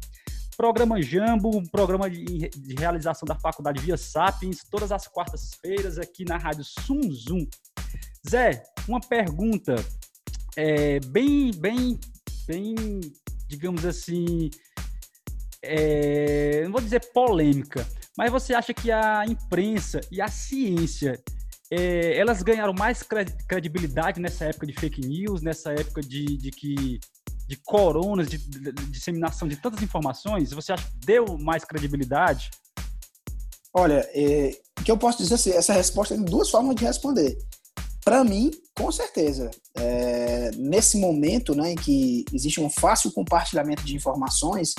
Programa 0.55 1.01
Jambo, 1.01 1.57
um 1.57 1.65
programa 1.65 2.09
de, 2.09 2.49
de, 2.49 2.75
realização 2.75 3.25
da 3.25 3.35
faculdade 3.35 3.81
Via 3.81 3.97
Sapiens, 3.97 4.59
todas 4.69 4.91
as 4.91 5.07
quartas-feiras 5.07 5.97
aqui 5.97 6.23
na 6.23 6.37
Rádio 6.37 6.63
Sum 6.63 7.01
Zoom. 7.11 7.47
Zé, 8.29 8.63
uma 8.87 8.99
pergunta 8.99 9.75
é, 10.55 10.99
bem, 10.99 11.51
bem, 11.57 11.99
bem, 12.47 12.75
digamos 13.47 13.85
assim, 13.85 14.49
é, 15.63 16.63
não 16.63 16.71
vou 16.71 16.81
dizer 16.81 17.11
polêmica, 17.11 17.87
mas 18.17 18.31
você 18.31 18.53
acha 18.53 18.73
que 18.73 18.91
a 18.91 19.25
imprensa 19.25 19.99
e 20.11 20.21
a 20.21 20.27
ciência 20.27 21.21
é, 21.71 22.17
elas 22.17 22.43
ganharam 22.43 22.73
mais 22.73 23.01
credibilidade 23.47 24.19
nessa 24.19 24.45
época 24.45 24.67
de 24.67 24.73
fake 24.73 25.01
news, 25.07 25.41
nessa 25.41 25.71
época 25.71 26.01
de, 26.01 26.37
de 26.37 26.51
que 26.51 26.99
de 27.47 27.57
coronas, 27.65 28.29
de, 28.29 28.37
de, 28.37 28.71
disseminação 28.89 29.47
de 29.47 29.55
tantas 29.55 29.81
informações? 29.81 30.51
Você 30.51 30.73
acha 30.73 30.85
que 30.85 31.05
deu 31.05 31.37
mais 31.37 31.65
credibilidade? 31.65 32.49
Olha, 33.73 34.07
é, 34.13 34.51
o 34.79 34.83
que 34.83 34.91
eu 34.91 34.97
posso 34.97 35.17
dizer 35.17 35.35
assim, 35.35 35.51
essa 35.51 35.73
resposta 35.73 36.15
tem 36.15 36.23
duas 36.23 36.49
formas 36.49 36.75
de 36.75 36.85
responder. 36.85 37.37
Para 38.03 38.23
mim, 38.23 38.51
com 38.77 38.91
certeza. 38.91 39.49
É, 39.77 40.51
nesse 40.57 40.97
momento 40.97 41.53
né, 41.55 41.71
em 41.71 41.75
que 41.75 42.25
existe 42.33 42.59
um 42.59 42.69
fácil 42.69 43.11
compartilhamento 43.11 43.83
de 43.83 43.95
informações, 43.95 44.73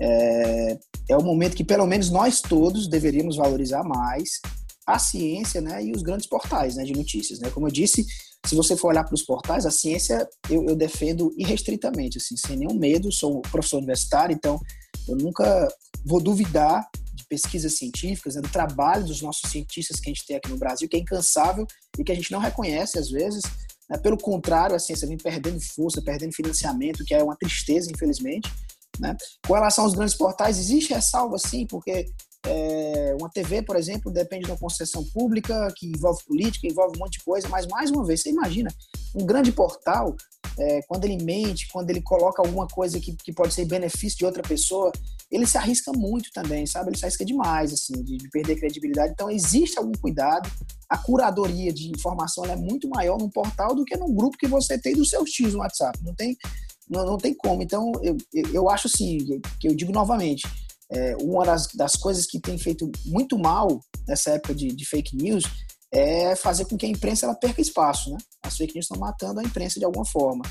é, 0.00 0.78
é 1.10 1.16
o 1.16 1.22
momento 1.22 1.56
que 1.56 1.64
pelo 1.64 1.86
menos 1.86 2.10
nós 2.10 2.40
todos 2.40 2.88
deveríamos 2.88 3.36
valorizar 3.36 3.82
mais 3.82 4.40
a 4.88 4.98
ciência 4.98 5.60
né, 5.60 5.84
e 5.84 5.92
os 5.92 6.00
grandes 6.00 6.26
portais 6.26 6.76
né, 6.76 6.82
de 6.82 6.94
notícias. 6.94 7.38
Né? 7.40 7.50
Como 7.50 7.66
eu 7.66 7.70
disse, 7.70 8.06
se 8.46 8.54
você 8.54 8.74
for 8.74 8.88
olhar 8.88 9.04
para 9.04 9.14
os 9.14 9.22
portais, 9.22 9.66
a 9.66 9.70
ciência 9.70 10.26
eu, 10.48 10.64
eu, 10.64 10.74
defendo 10.74 11.30
irrestritamente, 11.36 12.16
assim, 12.16 12.38
sem 12.38 12.56
nenhum 12.56 12.74
medo. 12.74 13.12
Sou 13.12 13.42
professor 13.42 13.76
universitário, 13.76 14.34
então 14.34 14.58
eu 15.06 15.14
nunca 15.14 15.68
vou 16.06 16.22
duvidar 16.22 16.88
pesquisas 17.28 17.76
científicas, 17.76 18.36
né, 18.36 18.40
do 18.40 18.48
trabalho 18.48 19.04
dos 19.04 19.20
nossos 19.20 19.50
cientistas 19.50 20.00
que 20.00 20.08
a 20.08 20.14
gente 20.14 20.24
tem 20.26 20.36
aqui 20.36 20.48
no 20.48 20.56
Brasil, 20.56 20.88
que 20.88 20.96
é 20.96 21.00
incansável 21.00 21.66
e 21.98 22.02
que 22.02 22.10
a 22.10 22.14
gente 22.14 22.32
não 22.32 22.40
reconhece 22.40 22.98
às 22.98 23.10
vezes. 23.10 23.42
Né? 23.90 23.98
Pelo 23.98 24.16
contrário, 24.16 24.74
a 24.74 24.78
ciência 24.78 25.06
vem 25.06 25.18
perdendo 25.18 25.60
força, 25.60 26.00
perdendo 26.00 26.34
financiamento, 26.34 27.04
que 27.04 27.12
é 27.12 27.22
uma 27.22 27.36
tristeza, 27.36 27.90
infelizmente. 27.92 28.50
Né? 28.98 29.14
Com 29.46 29.52
relação 29.52 29.84
aos 29.84 29.92
grandes 29.92 30.14
portais, 30.14 30.58
existe 30.58 30.94
ressalva 30.94 31.36
sim, 31.36 31.66
porque 31.66 32.06
é, 32.46 33.16
uma 33.18 33.28
TV, 33.28 33.62
por 33.62 33.76
exemplo, 33.76 34.12
depende 34.12 34.44
de 34.44 34.50
uma 34.50 34.58
concessão 34.58 35.04
pública, 35.12 35.72
que 35.76 35.86
envolve 35.86 36.24
política, 36.24 36.66
envolve 36.66 36.96
um 36.96 37.00
monte 37.00 37.18
de 37.18 37.24
coisa, 37.24 37.48
mas 37.48 37.66
mais 37.66 37.90
uma 37.90 38.04
vez, 38.04 38.22
você 38.22 38.30
imagina, 38.30 38.70
um 39.14 39.26
grande 39.26 39.50
portal, 39.52 40.14
é, 40.58 40.80
quando 40.82 41.04
ele 41.04 41.22
mente, 41.22 41.68
quando 41.68 41.90
ele 41.90 42.02
coloca 42.02 42.42
alguma 42.42 42.66
coisa 42.66 42.98
que, 43.00 43.16
que 43.16 43.32
pode 43.32 43.52
ser 43.52 43.64
benefício 43.64 44.18
de 44.18 44.24
outra 44.24 44.42
pessoa, 44.42 44.92
ele 45.30 45.46
se 45.46 45.58
arrisca 45.58 45.92
muito 45.92 46.30
também, 46.32 46.64
sabe? 46.66 46.90
Ele 46.90 46.96
se 46.96 47.04
arrisca 47.04 47.24
demais, 47.24 47.72
assim, 47.72 48.02
de, 48.02 48.16
de 48.16 48.30
perder 48.30 48.56
credibilidade. 48.56 49.12
Então, 49.12 49.30
existe 49.30 49.78
algum 49.78 49.92
cuidado. 49.92 50.50
A 50.88 50.96
curadoria 50.96 51.72
de 51.72 51.90
informação 51.90 52.44
é 52.46 52.56
muito 52.56 52.88
maior 52.88 53.18
num 53.18 53.28
portal 53.28 53.74
do 53.74 53.84
que 53.84 53.96
num 53.96 54.14
grupo 54.14 54.38
que 54.38 54.48
você 54.48 54.78
tem 54.78 54.94
do 54.94 55.04
seu 55.04 55.26
X 55.26 55.52
no 55.52 55.60
WhatsApp. 55.60 55.98
Não 56.02 56.14
tem, 56.14 56.36
não, 56.88 57.04
não 57.04 57.18
tem 57.18 57.34
como. 57.34 57.62
Então, 57.62 57.92
eu, 58.02 58.16
eu 58.52 58.70
acho 58.70 58.86
assim, 58.86 59.18
que 59.60 59.68
eu 59.68 59.74
digo 59.74 59.92
novamente, 59.92 60.48
é, 60.90 61.16
uma 61.20 61.44
das, 61.44 61.66
das, 61.74 61.96
coisas 61.96 62.26
que 62.26 62.40
tem 62.40 62.56
feito 62.56 62.90
muito 63.04 63.38
mal 63.38 63.80
nessa 64.06 64.30
época 64.30 64.54
de, 64.54 64.68
de, 64.68 64.86
fake 64.86 65.16
news 65.16 65.44
é 65.92 66.34
fazer 66.34 66.64
com 66.64 66.76
que 66.76 66.86
a 66.86 66.88
imprensa 66.88 67.26
ela 67.26 67.34
perca 67.34 67.60
espaço, 67.60 68.10
né? 68.10 68.18
As 68.42 68.56
fake 68.56 68.74
news 68.74 68.84
estão 68.84 68.98
matando 68.98 69.40
a 69.40 69.42
imprensa 69.42 69.78
de 69.78 69.84
alguma 69.84 70.04
forma. 70.04 70.42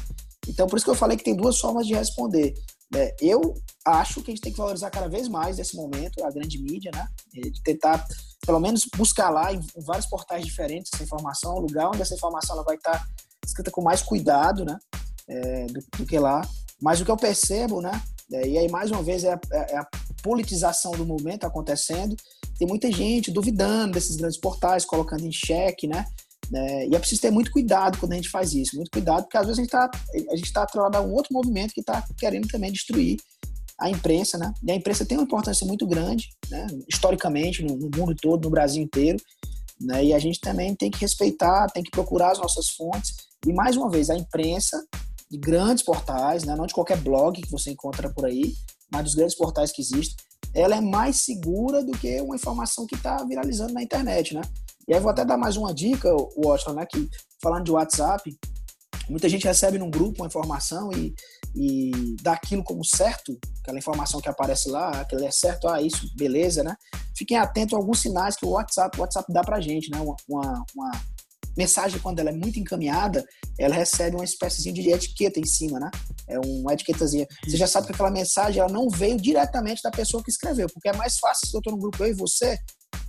Então, 0.48 0.67
por 0.67 0.77
isso 0.77 0.86
que 0.86 0.91
eu 0.91 0.96
falei 0.96 1.17
que 1.17 1.24
tem 1.24 1.36
duas 1.36 1.60
formas 1.60 1.86
de 1.86 1.94
responder. 1.94 2.53
É, 2.96 3.13
eu 3.20 3.53
acho 3.86 4.22
que 4.22 4.32
a 4.32 4.34
gente 4.34 4.41
tem 4.41 4.51
que 4.51 4.58
valorizar 4.58 4.89
cada 4.89 5.10
vez 5.10 5.27
mais 5.27 5.60
esse 5.60 5.75
momento, 5.75 6.24
a 6.24 6.32
grande 6.32 6.62
mídia, 6.62 6.91
né? 6.94 7.08
De 7.34 7.62
tentar, 7.63 8.06
pelo 8.46 8.60
menos, 8.60 8.88
buscar 8.96 9.29
lá 9.29 9.53
em, 9.53 9.60
vários 9.86 10.08
portais 10.08 10.46
diferentes 10.46 10.91
essa 10.94 11.03
informação, 11.03 11.58
um 11.58 11.62
lugar 11.62 11.89
onde 11.89 12.01
essa 12.01 12.15
informação 12.15 12.56
ela 12.56 12.63
vai 12.63 12.75
estar 12.75 13.06
escrita 13.46 13.72
com 13.72 13.82
mais 13.82 14.01
cuidado, 14.01 14.63
né? 14.63 14.77
É, 15.27 15.65
do, 15.65 15.79
do, 15.98 16.06
que 16.06 16.17
lá. 16.17 16.41
Mas 16.82 17.01
o 17.01 17.06
que 17.06 17.12
eu 17.12 17.17
percebo, 17.17 17.82
né? 17.82 18.01
É, 18.32 18.48
e 18.48 18.58
aí, 18.58 18.70
mais 18.70 18.89
uma 18.89 19.03
vez, 19.03 19.24
é 19.24 19.34
a, 19.34 19.39
é 19.51 19.77
politização 20.22 20.92
do 20.92 21.06
momento 21.06 21.46
acontecendo. 21.46 22.16
Tem 22.58 22.68
muita 22.68 22.92
gente 22.92 23.32
duvidando 23.32 23.94
desses 23.94 24.16
grandes 24.16 24.40
portais, 24.40 24.86
colocando 24.86 25.26
em 25.26 25.32
xeque, 25.32 25.88
né? 25.88 26.06
É, 26.54 26.88
e 26.88 26.96
é 26.96 27.00
preciso 27.00 27.22
ter 27.22 27.32
muito 27.32 27.52
cuidado 27.52 27.98
quando 27.98 28.14
a 28.14 28.16
gente 28.16 28.30
faz 28.30 28.54
isso, 28.54 28.76
muito 28.76 28.90
cuidado, 28.90 29.24
porque 29.24 29.38
às 29.38 29.46
vezes 29.46 29.60
a 29.60 29.62
gente 29.62 29.74
está 29.74 29.92
a 30.32 30.36
gente 30.36 30.54
tá 30.54 30.64
atrelado 30.64 30.98
a 30.98 31.02
um 31.02 31.12
outro 31.12 31.34
movimento 31.34 31.74
que 31.74 31.82
está 31.82 32.02
querendo 32.18 32.48
também 32.48 32.72
destruir 32.72 33.18
a 33.80 33.90
imprensa, 33.90 34.38
né? 34.38 34.54
E 34.64 34.72
a 34.72 34.76
imprensa 34.76 35.06
tem 35.06 35.18
uma 35.18 35.26
importância 35.26 35.68
muito 35.68 35.86
grande, 35.86 36.30
né? 36.50 36.66
historicamente, 36.90 37.64
no, 37.64 37.76
no 37.76 37.90
mundo 37.96 38.16
todo, 38.16 38.46
no 38.46 38.50
Brasil 38.50 38.82
inteiro, 38.82 39.18
né? 39.80 40.06
E 40.06 40.14
a 40.14 40.20
gente 40.20 40.40
também 40.40 40.74
tem 40.76 40.90
que 40.90 41.00
respeitar, 41.00 41.68
tem 41.68 41.84
que 41.84 41.92
procurar 41.92 42.32
as 42.32 42.40
nossas 42.40 42.70
fontes. 42.70 43.14
E 43.46 43.54
mais 43.54 43.78
uma 43.78 43.90
vez, 43.90 44.10
a 44.10 44.16
imprensa 44.16 44.84
de 45.30 45.38
grandes 45.38 45.84
portais, 45.84 46.44
né? 46.44 46.56
não 46.56 46.66
de 46.66 46.74
qualquer 46.74 46.98
blog 46.98 47.42
que 47.42 47.52
você 47.52 47.72
encontra 47.72 48.12
por 48.12 48.26
aí, 48.26 48.54
mas 48.91 49.03
dos 49.03 49.15
grandes 49.15 49.36
portais 49.36 49.72
que 49.72 49.82
existem, 49.82 50.15
ela 50.53 50.75
é 50.75 50.82
mais 50.82 51.22
segura 51.22 51.84
do 51.84 51.91
que 51.91 52.20
uma 52.22 52.36
informação 52.36 52.86
que 52.86 52.96
está 52.96 53.24
viralizando 53.24 53.74
na 53.74 53.84
internet, 53.84 54.34
né? 54.34 54.41
E 54.88 54.94
aí 54.94 55.00
vou 55.00 55.12
até 55.12 55.25
dar 55.25 55.38
mais 55.38 55.58
uma 55.58 55.74
dica, 55.74 56.10
Washington, 56.38 56.74
né? 56.74 56.86
Que 56.86 57.10
falando 57.41 57.65
de 57.65 57.72
WhatsApp, 57.72 58.38
muita 59.10 59.29
gente 59.29 59.46
recebe 59.46 59.77
num 59.77 59.89
grupo 59.89 60.22
uma 60.22 60.27
informação 60.27 60.91
e, 60.94 61.13
e 61.56 62.15
dá 62.22 62.34
aquilo 62.34 62.63
como 62.63 62.84
certo, 62.84 63.38
aquela 63.62 63.77
informação 63.77 64.22
que 64.22 64.29
aparece 64.29 64.70
lá, 64.70 64.89
aquilo 65.01 65.25
é 65.25 65.32
certo, 65.32 65.67
ah, 65.67 65.82
isso, 65.82 66.10
beleza, 66.15 66.63
né? 66.63 66.75
Fiquem 67.17 67.38
atentos 67.38 67.74
a 67.74 67.77
alguns 67.77 68.00
sinais 68.00 68.36
que 68.36 68.46
o 68.46 68.51
WhatsApp, 68.51 68.98
o 68.98 69.01
WhatsApp 69.01 69.32
dá 69.32 69.41
pra 69.41 69.60
gente, 69.60 69.89
né? 69.91 70.00
Uma, 70.00 70.15
uma, 70.75 71.06
mensagem, 71.58 72.00
quando 72.00 72.20
ela 72.20 72.30
é 72.30 72.34
muito 72.34 72.60
encaminhada, 72.60 73.26
ela 73.58 73.74
recebe 73.74 74.16
uma 74.16 74.24
espécie 74.24 74.72
de 74.72 74.90
etiqueta 74.90 75.40
em 75.40 75.46
cima, 75.46 75.80
né? 75.80 75.90
É 76.28 76.40
uma 76.40 76.74
etiquetazinha. 76.74 77.28
Você 77.46 77.58
já 77.58 77.68
sabe 77.68 77.88
que 77.88 77.94
aquela 77.94 78.12
mensagem 78.12 78.62
ela 78.62 78.72
não 78.72 78.90
veio 78.90 79.18
diretamente 79.18 79.82
da 79.82 79.92
pessoa 79.92 80.24
que 80.24 80.30
escreveu, 80.30 80.68
porque 80.72 80.90
é 80.90 80.96
mais 80.96 81.18
fácil 81.18 81.48
se 81.48 81.56
eu 81.56 81.60
estou 81.60 81.74
no 81.74 81.80
grupo 81.80 82.04
eu 82.04 82.10
e 82.10 82.14
você, 82.14 82.58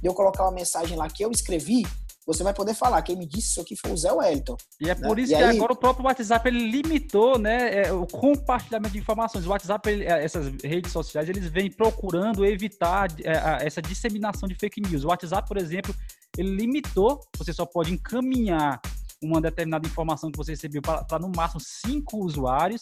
de 0.01 0.09
eu 0.09 0.15
colocar 0.15 0.45
uma 0.45 0.53
mensagem 0.53 0.97
lá 0.97 1.09
que 1.09 1.25
eu 1.25 1.31
escrevi, 1.31 1.85
você 2.29 2.45
vai 2.45 2.53
poder 2.53 2.75
falar. 2.75 3.01
Quem 3.01 3.17
me 3.17 3.27
disse 3.27 3.49
isso 3.49 3.61
aqui 3.61 3.75
foi 3.75 3.91
o 3.91 3.97
Zé 3.97 4.13
Wellington. 4.13 4.57
E 4.79 4.91
é 4.91 4.95
né? 4.95 5.09
por 5.09 5.19
isso 5.19 5.33
e 5.33 5.37
que 5.37 5.43
aí... 5.43 5.57
agora 5.57 5.73
o 5.73 5.77
próprio 5.77 6.05
WhatsApp 6.05 6.47
ele 6.47 6.71
limitou 6.71 7.39
né, 7.39 7.87
é, 7.87 7.93
o 7.93 8.07
compartilhamento 8.07 8.93
de 8.93 8.99
informações. 8.99 9.47
O 9.47 9.49
WhatsApp, 9.49 9.89
ele, 9.89 10.05
é, 10.05 10.23
essas 10.23 10.53
redes 10.63 10.93
sociais, 10.93 11.27
eles 11.27 11.47
vêm 11.47 11.71
procurando 11.71 12.45
evitar 12.45 13.09
é, 13.25 13.67
essa 13.67 13.81
disseminação 13.81 14.47
de 14.47 14.55
fake 14.55 14.79
news. 14.83 15.05
O 15.05 15.09
WhatsApp, 15.09 15.49
por 15.49 15.57
exemplo, 15.57 15.95
ele 16.39 16.55
limitou, 16.55 17.21
você 17.37 17.53
só 17.53 17.67
pode 17.67 17.93
encaminhar 17.93 18.81
uma 19.21 19.41
determinada 19.41 19.87
informação 19.87 20.31
que 20.31 20.37
você 20.37 20.53
recebeu 20.53 20.81
para 20.81 21.19
no 21.19 21.31
máximo 21.35 21.61
cinco 21.61 22.19
usuários. 22.19 22.81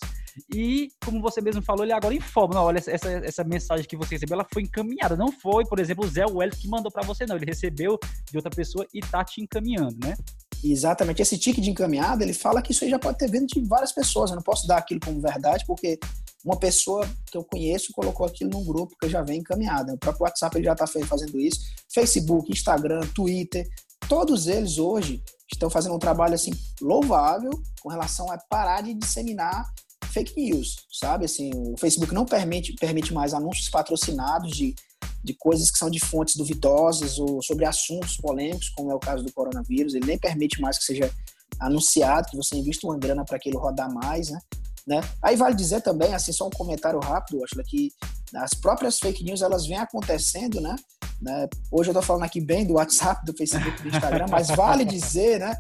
E, 0.55 0.91
como 1.03 1.23
você 1.23 1.41
mesmo 1.41 1.63
falou, 1.63 1.83
ele 1.83 1.95
agora 1.95 2.15
informa, 2.15 2.57
não, 2.57 2.65
olha, 2.65 2.79
essa, 2.79 3.11
essa 3.11 3.43
mensagem 3.43 3.87
que 3.87 3.97
você 3.97 4.17
recebeu, 4.17 4.35
ela 4.35 4.47
foi 4.53 4.63
encaminhada, 4.63 5.17
não 5.17 5.33
foi, 5.33 5.65
por 5.65 5.79
exemplo, 5.79 6.05
o 6.05 6.09
Zé 6.09 6.27
Welles 6.27 6.59
que 6.59 6.69
mandou 6.69 6.93
para 6.93 7.07
você, 7.07 7.25
não, 7.25 7.37
ele 7.37 7.47
recebeu 7.47 7.99
de 8.31 8.37
outra 8.37 8.51
pessoa 8.51 8.87
e 8.93 9.01
tá 9.01 9.25
te 9.25 9.41
encaminhando, 9.41 9.97
né? 10.05 10.15
Exatamente, 10.63 11.23
esse 11.23 11.39
tique 11.39 11.61
de 11.61 11.71
encaminhada, 11.71 12.23
ele 12.23 12.35
fala 12.35 12.61
que 12.61 12.73
isso 12.73 12.85
aí 12.85 12.91
já 12.91 12.99
pode 12.99 13.17
ter 13.17 13.31
vindo 13.31 13.47
de 13.47 13.61
várias 13.63 13.93
pessoas, 13.93 14.31
eu 14.31 14.37
não 14.37 14.43
posso 14.43 14.67
dar 14.67 14.77
aquilo 14.77 15.01
como 15.01 15.21
verdade, 15.21 15.65
porque 15.67 15.99
uma 16.47 16.57
pessoa 16.57 17.05
que 17.27 17.37
eu 17.37 17.43
conheço 17.43 17.93
colocou 17.93 18.25
aquilo 18.25 18.51
num 18.51 18.65
grupo 18.65 18.95
que 19.01 19.09
já 19.09 19.21
vem 19.21 19.41
encaminhado. 19.41 19.93
O 19.93 19.99
próprio 19.99 20.23
WhatsApp 20.23 20.57
ele 20.57 20.67
já 20.67 20.75
está 20.75 20.87
fazendo 20.87 21.41
isso. 21.41 21.59
Facebook, 21.93 22.53
Instagram, 22.53 23.01
Twitter, 23.13 23.67
todos 24.09 24.47
eles 24.47 24.79
hoje 24.79 25.21
estão 25.53 25.69
fazendo 25.69 25.97
um 25.97 25.99
trabalho 25.99 26.35
assim 26.35 26.53
louvável 26.81 27.51
com 27.81 27.89
relação 27.89 28.31
a 28.31 28.39
parar 28.49 28.83
de 28.83 28.95
disseminar 28.95 29.67
fake 30.13 30.35
news, 30.37 30.77
sabe? 30.93 31.25
Assim, 31.25 31.51
o 31.53 31.77
Facebook 31.77 32.15
não 32.15 32.25
permite, 32.25 32.75
permite 32.75 33.13
mais 33.13 33.35
anúncios 33.35 33.69
patrocinados 33.69 34.57
de, 34.57 34.73
de 35.25 35.35
coisas 35.35 35.69
que 35.69 35.79
são 35.79 35.91
de 35.91 35.99
fontes 35.99 36.37
duvidosas 36.37 37.19
ou 37.19 37.43
sobre 37.43 37.65
assuntos 37.65 38.17
polêmicos, 38.19 38.69
como 38.69 38.93
é 38.93 38.95
o 38.95 39.01
caso 39.01 39.25
do 39.25 39.33
coronavírus. 39.33 39.95
Ele 39.95 40.07
nem 40.07 40.19
permite 40.19 40.61
mais 40.61 40.79
que 40.79 40.85
seja 40.85 41.11
anunciado, 41.59 42.29
que 42.31 42.37
você 42.37 42.57
invista 42.57 42.87
uma 42.87 42.97
grana 42.97 43.25
para 43.25 43.37
aquilo 43.37 43.59
rodar 43.59 43.93
mais, 43.93 44.31
né? 44.31 44.39
Né? 44.87 45.01
Aí 45.21 45.35
vale 45.35 45.57
dizer 45.57 45.81
também, 45.81 46.15
assim, 46.15 46.33
só 46.33 46.47
um 46.47 46.51
comentário 46.51 47.01
rápido, 47.01 47.43
acho 47.43 47.57
que 47.65 47.91
as 48.35 48.55
próprias 48.55 48.99
fake 48.99 49.25
news 49.25 49.43
elas 49.43 49.67
vêm 49.67 49.79
acontecendo, 49.79 50.61
né? 50.61 50.77
né? 51.21 51.49
Hoje 51.73 51.91
eu 51.91 51.93
estou 51.93 52.03
falando 52.03 52.23
aqui 52.23 52.41
bem 52.41 52.65
do 52.65 52.75
WhatsApp, 52.75 53.25
do 53.25 53.37
Facebook, 53.37 53.83
do 53.83 53.89
Instagram, 53.89 54.27
mas 54.31 54.49
vale 54.49 54.85
dizer, 54.85 55.41
né? 55.41 55.57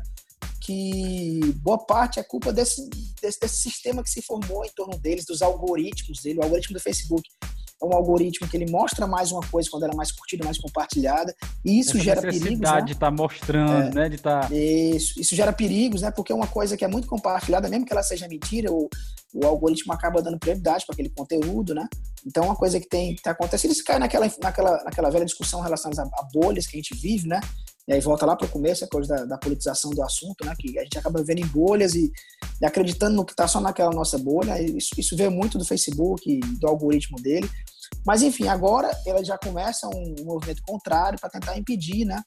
Que 0.61 1.41
boa 1.57 1.79
parte 1.79 2.21
é 2.21 2.23
culpa 2.23 2.53
desse, 2.53 2.89
desse, 3.21 3.41
desse 3.41 3.57
sistema 3.57 4.03
que 4.03 4.11
se 4.11 4.23
formou 4.23 4.65
em 4.65 4.71
torno 4.75 4.99
deles, 4.99 5.25
dos 5.25 5.43
algoritmos 5.43 6.21
dele, 6.23 6.39
o 6.39 6.43
algoritmo 6.43 6.75
do 6.75 6.83
Facebook 6.83 7.29
é 7.83 7.85
um 7.85 7.93
algoritmo 7.93 8.49
que 8.49 8.57
ele 8.57 8.71
mostra 8.71 9.07
mais 9.07 9.31
uma 9.31 9.43
coisa 9.43 9.69
quando 9.71 9.83
ela 9.85 9.93
é 9.93 9.97
mais 9.97 10.11
curtida, 10.11 10.45
mais 10.45 10.59
compartilhada, 10.59 11.35
e 11.65 11.79
isso 11.79 11.97
Essa 11.97 12.05
gera 12.05 12.21
perigos. 12.23 12.59
Né? 12.59 12.81
de 12.83 12.93
estar 12.93 13.07
tá 13.07 13.11
mostrando, 13.11 13.89
é, 13.89 13.95
né? 13.95 14.09
De 14.09 14.19
tá... 14.19 14.49
Isso, 14.51 15.21
isso 15.21 15.37
gera 15.37 15.53
perigos, 15.53 16.03
né? 16.03 16.11
Porque 16.11 16.33
é 16.33 16.35
uma 16.35 16.47
coisa 16.47 16.77
que 16.77 16.85
é 16.85 16.89
muito 16.89 17.07
compartilhada, 17.07 17.69
mesmo 17.69 17.85
que 17.85 17.93
ela 17.93 18.03
seja 18.03 18.27
mentira, 18.29 18.73
o, 18.73 18.89
o 19.35 19.47
algoritmo 19.47 19.93
acaba 19.93 20.23
dando 20.23 20.39
prioridade 20.39 20.87
para 20.87 20.95
aquele 20.95 21.11
conteúdo, 21.11 21.75
né? 21.75 21.87
Então, 22.27 22.45
uma 22.45 22.57
coisa 22.57 22.81
que 22.81 22.89
tem 22.89 23.15
tá 23.17 23.33
acontecendo, 23.33 23.73
isso 23.73 23.85
cai 23.85 23.99
naquela, 23.99 24.27
naquela, 24.43 24.83
naquela 24.83 25.11
velha 25.11 25.25
discussão 25.25 25.61
relacionada 25.61 26.03
a, 26.03 26.21
a 26.21 26.29
bolhas 26.33 26.67
que 26.67 26.77
a 26.77 26.81
gente 26.81 26.95
vive, 26.95 27.29
né? 27.29 27.41
E 27.89 27.93
aí 27.93 28.01
volta 28.01 28.27
lá 28.27 28.35
para 28.35 28.47
o 28.47 28.51
começo, 28.51 28.85
a 28.85 28.89
coisa 28.89 29.15
da, 29.15 29.25
da, 29.25 29.39
politização 29.39 29.93
do 29.93 30.03
assunto, 30.03 30.45
né? 30.45 30.53
Que 30.59 30.77
a 30.79 30.83
gente 30.83 30.99
acaba 30.99 31.21
vivendo 31.21 31.39
em 31.39 31.47
bolhas 31.47 31.95
e, 31.95 32.11
e 32.61 32.67
acreditando 32.67 33.15
no 33.15 33.25
que 33.25 33.33
está 33.33 33.47
só 33.47 33.61
naquela 33.61 33.93
nossa 33.93 34.19
bolha. 34.19 34.61
Isso, 34.61 34.91
isso 34.99 35.17
veio 35.17 35.31
muito 35.31 35.57
do 35.57 35.65
Facebook 35.65 36.41
do 36.59 36.67
algoritmo 36.67 37.21
dele. 37.21 37.49
Mas, 38.05 38.23
enfim, 38.23 38.49
agora 38.49 38.91
ela 39.07 39.25
já 39.25 39.39
começa 39.39 39.87
um, 39.89 40.15
um 40.21 40.25
movimento 40.25 40.63
contrário 40.63 41.19
para 41.21 41.31
tentar 41.31 41.57
impedir, 41.57 42.05
né? 42.05 42.21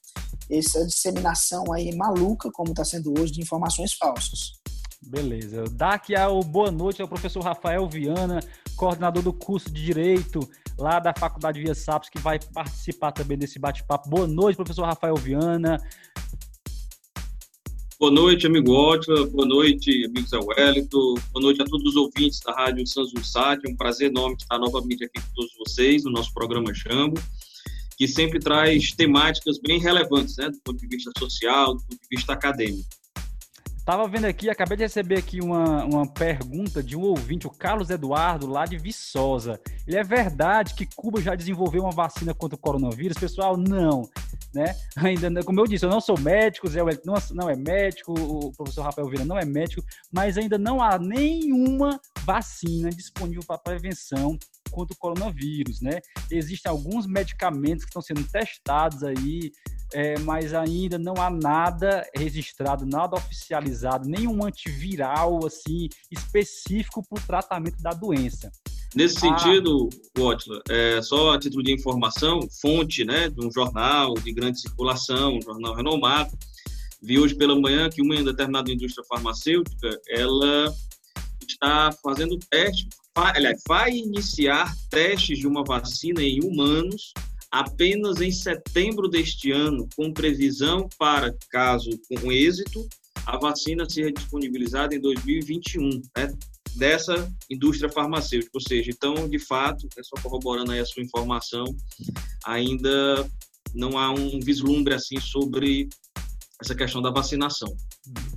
Essa 0.50 0.86
disseminação 0.86 1.70
aí 1.72 1.94
maluca, 1.94 2.50
como 2.50 2.70
está 2.70 2.84
sendo 2.84 3.12
hoje, 3.18 3.32
de 3.32 3.42
informações 3.42 3.92
falsas. 3.92 4.52
Beleza. 5.02 5.64
Daqui 5.72 6.14
ao 6.14 6.42
boa 6.42 6.70
noite 6.70 7.00
ao 7.00 7.08
professor 7.08 7.42
Rafael 7.42 7.88
Viana, 7.88 8.40
coordenador 8.76 9.22
do 9.22 9.32
curso 9.32 9.72
de 9.72 9.82
Direito 9.82 10.40
lá 10.78 10.98
da 10.98 11.12
Faculdade 11.16 11.60
Via 11.60 11.74
Sapos, 11.74 12.08
que 12.08 12.18
vai 12.18 12.38
participar 12.38 13.12
também 13.12 13.38
desse 13.38 13.58
bate-papo. 13.58 14.08
Boa 14.08 14.26
noite, 14.26 14.56
professor 14.56 14.84
Rafael 14.84 15.16
Viana. 15.16 15.78
Boa 17.98 18.12
noite, 18.12 18.46
amigo 18.46 18.72
Ótila. 18.72 19.26
Boa 19.26 19.46
noite, 19.46 20.04
amigo 20.06 20.26
Zé 20.26 20.38
Wellington. 20.38 21.14
Boa 21.32 21.42
noite 21.42 21.60
a 21.60 21.64
todos 21.66 21.86
os 21.86 21.96
ouvintes 21.96 22.40
da 22.40 22.52
Rádio 22.52 22.86
Sanzulsat. 22.86 23.60
É 23.66 23.70
um 23.70 23.76
prazer 23.76 24.10
enorme 24.10 24.36
estar 24.38 24.58
novamente 24.58 25.04
aqui 25.04 25.20
com 25.20 25.34
todos 25.34 25.52
vocês 25.58 26.04
no 26.04 26.10
nosso 26.10 26.32
programa 26.32 26.72
Jambo, 26.72 27.20
que 27.98 28.06
sempre 28.06 28.38
traz 28.38 28.92
temáticas 28.92 29.58
bem 29.58 29.78
relevantes, 29.78 30.36
né, 30.36 30.48
do 30.48 30.58
ponto 30.60 30.78
de 30.78 30.86
vista 30.86 31.10
social, 31.18 31.74
do 31.74 31.80
ponto 31.82 32.00
de 32.00 32.16
vista 32.16 32.32
acadêmico. 32.32 32.99
Tava 33.84 34.06
vendo 34.06 34.26
aqui, 34.26 34.48
acabei 34.48 34.76
de 34.76 34.84
receber 34.84 35.18
aqui 35.18 35.40
uma, 35.40 35.84
uma 35.84 36.06
pergunta 36.06 36.82
de 36.82 36.96
um 36.96 37.00
ouvinte, 37.00 37.46
o 37.46 37.50
Carlos 37.50 37.90
Eduardo, 37.90 38.46
lá 38.46 38.64
de 38.64 38.76
Viçosa. 38.76 39.58
Ele 39.86 39.96
é 39.96 40.04
verdade 40.04 40.74
que 40.74 40.86
Cuba 40.94 41.20
já 41.20 41.34
desenvolveu 41.34 41.82
uma 41.82 41.90
vacina 41.90 42.34
contra 42.34 42.56
o 42.56 42.60
coronavírus? 42.60 43.18
Pessoal, 43.18 43.56
não. 43.56 44.08
Né? 44.54 44.74
Ainda, 44.96 45.42
como 45.42 45.60
eu 45.60 45.66
disse, 45.66 45.84
eu 45.84 45.90
não 45.90 46.00
sou 46.00 46.18
médico, 46.18 46.68
Zé 46.68 46.82
Wellington 46.82 47.12
não, 47.12 47.42
não 47.44 47.50
é 47.50 47.56
médico, 47.56 48.12
o 48.12 48.52
professor 48.52 48.82
Rafael 48.82 49.08
Vieira 49.08 49.24
não 49.24 49.38
é 49.38 49.44
médico, 49.44 49.82
mas 50.12 50.36
ainda 50.36 50.58
não 50.58 50.82
há 50.82 50.98
nenhuma 50.98 52.00
vacina 52.24 52.90
disponível 52.90 53.42
para 53.46 53.58
prevenção 53.58 54.38
contra 54.70 54.94
o 54.94 54.98
coronavírus, 54.98 55.80
né? 55.80 56.00
Existem 56.30 56.70
alguns 56.70 57.06
medicamentos 57.06 57.84
que 57.84 57.90
estão 57.90 58.02
sendo 58.02 58.22
testados 58.24 59.02
aí, 59.02 59.50
é, 59.92 60.18
mas 60.20 60.54
ainda 60.54 60.98
não 60.98 61.14
há 61.18 61.30
nada 61.30 62.08
registrado, 62.14 62.86
nada 62.86 63.16
oficializado, 63.16 64.08
nenhum 64.08 64.44
antiviral 64.44 65.44
assim 65.44 65.88
específico 66.10 67.02
para 67.08 67.22
o 67.22 67.26
tratamento 67.26 67.82
da 67.82 67.90
doença. 67.90 68.50
Nesse 68.94 69.18
ah. 69.18 69.38
sentido, 69.38 69.88
Wotla, 70.18 70.60
é, 70.68 71.00
só 71.02 71.34
a 71.34 71.38
título 71.38 71.62
de 71.62 71.72
informação, 71.72 72.40
fonte 72.60 73.04
né, 73.04 73.28
de 73.28 73.44
um 73.44 73.50
jornal 73.50 74.14
de 74.14 74.32
grande 74.32 74.60
circulação, 74.60 75.36
um 75.36 75.42
jornal 75.42 75.74
renomado, 75.74 76.30
vi 77.02 77.18
hoje 77.18 77.34
pela 77.34 77.58
manhã 77.58 77.88
que 77.88 78.02
uma 78.02 78.22
determinada 78.22 78.70
indústria 78.70 79.04
farmacêutica, 79.08 79.88
ela 80.08 80.74
está 81.48 81.90
fazendo 82.02 82.38
teste, 82.50 82.88
aliás, 83.14 83.62
vai 83.66 83.92
iniciar 83.92 84.72
testes 84.90 85.38
de 85.38 85.46
uma 85.46 85.64
vacina 85.64 86.22
em 86.22 86.40
humanos 86.42 87.12
apenas 87.50 88.20
em 88.20 88.30
setembro 88.30 89.08
deste 89.08 89.50
ano, 89.50 89.88
com 89.96 90.12
previsão 90.12 90.88
para, 90.98 91.34
caso 91.50 91.90
com 92.08 92.30
êxito, 92.30 92.86
a 93.26 93.38
vacina 93.38 93.88
seja 93.88 94.12
disponibilizada 94.12 94.94
em 94.94 95.00
2021. 95.00 96.00
Né? 96.16 96.32
dessa 96.76 97.30
indústria 97.50 97.90
farmacêutica. 97.90 98.50
Ou 98.54 98.60
seja, 98.60 98.90
então, 98.90 99.28
de 99.28 99.38
fato, 99.38 99.88
é 99.98 100.02
só 100.02 100.20
corroborando 100.22 100.72
aí 100.72 100.80
a 100.80 100.86
sua 100.86 101.02
informação, 101.02 101.64
ainda 102.44 103.26
não 103.74 103.98
há 103.98 104.10
um 104.10 104.40
vislumbre 104.40 104.94
assim 104.94 105.18
sobre 105.20 105.88
essa 106.62 106.74
questão 106.74 107.00
da 107.00 107.10
vacinação. 107.10 107.74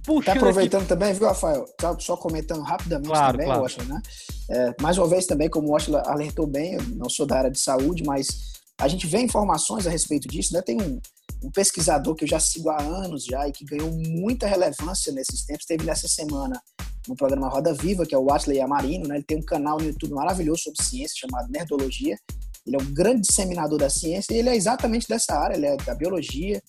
Puxa, 0.05 0.27
tá 0.27 0.33
aproveitando 0.33 0.81
aqui... 0.81 0.89
também, 0.89 1.13
viu, 1.13 1.27
Rafael? 1.27 1.65
Tá 1.77 1.97
só 1.99 2.15
comentando 2.15 2.61
rapidamente 2.61 3.09
claro, 3.09 3.37
também, 3.37 3.47
claro. 3.47 3.85
né? 3.85 4.01
É, 4.49 4.75
mais 4.81 4.97
uma 4.97 5.07
vez 5.07 5.25
também, 5.25 5.49
como 5.49 5.67
o 5.67 5.71
Washington 5.71 6.01
alertou 6.05 6.47
bem, 6.47 6.75
eu 6.75 6.83
não 6.95 7.09
sou 7.09 7.25
da 7.25 7.37
área 7.37 7.51
de 7.51 7.59
saúde, 7.59 8.03
mas 8.05 8.52
a 8.79 8.87
gente 8.87 9.07
vê 9.07 9.21
informações 9.21 9.87
a 9.87 9.89
respeito 9.89 10.27
disso, 10.27 10.53
né? 10.53 10.61
Tem 10.61 10.81
um, 10.81 10.99
um 11.43 11.51
pesquisador 11.51 12.15
que 12.15 12.23
eu 12.23 12.27
já 12.27 12.39
sigo 12.39 12.69
há 12.69 12.81
anos 12.81 13.25
já 13.25 13.47
e 13.47 13.51
que 13.51 13.65
ganhou 13.65 13.91
muita 13.91 14.47
relevância 14.47 15.11
nesses 15.13 15.45
tempos, 15.45 15.65
teve 15.65 15.85
nessa 15.85 16.07
semana 16.07 16.61
no 17.07 17.15
programa 17.15 17.49
Roda 17.49 17.73
Viva, 17.73 18.05
que 18.05 18.15
é 18.15 18.17
o 18.17 18.31
Atley 18.31 18.61
Amarino, 18.61 19.07
né? 19.07 19.15
Ele 19.15 19.23
tem 19.23 19.37
um 19.37 19.45
canal 19.45 19.77
no 19.77 19.85
YouTube 19.85 20.13
maravilhoso 20.13 20.63
sobre 20.63 20.83
ciência 20.83 21.27
chamado 21.27 21.51
Nerdologia. 21.51 22.17
Ele 22.65 22.77
é 22.77 22.79
um 22.81 22.93
grande 22.93 23.21
disseminador 23.21 23.77
da 23.77 23.89
ciência 23.89 24.33
e 24.33 24.37
ele 24.37 24.49
é 24.49 24.55
exatamente 24.55 25.07
dessa 25.07 25.35
área, 25.35 25.55
ele 25.55 25.65
é 25.65 25.75
da 25.77 25.93
biologia, 25.93 26.61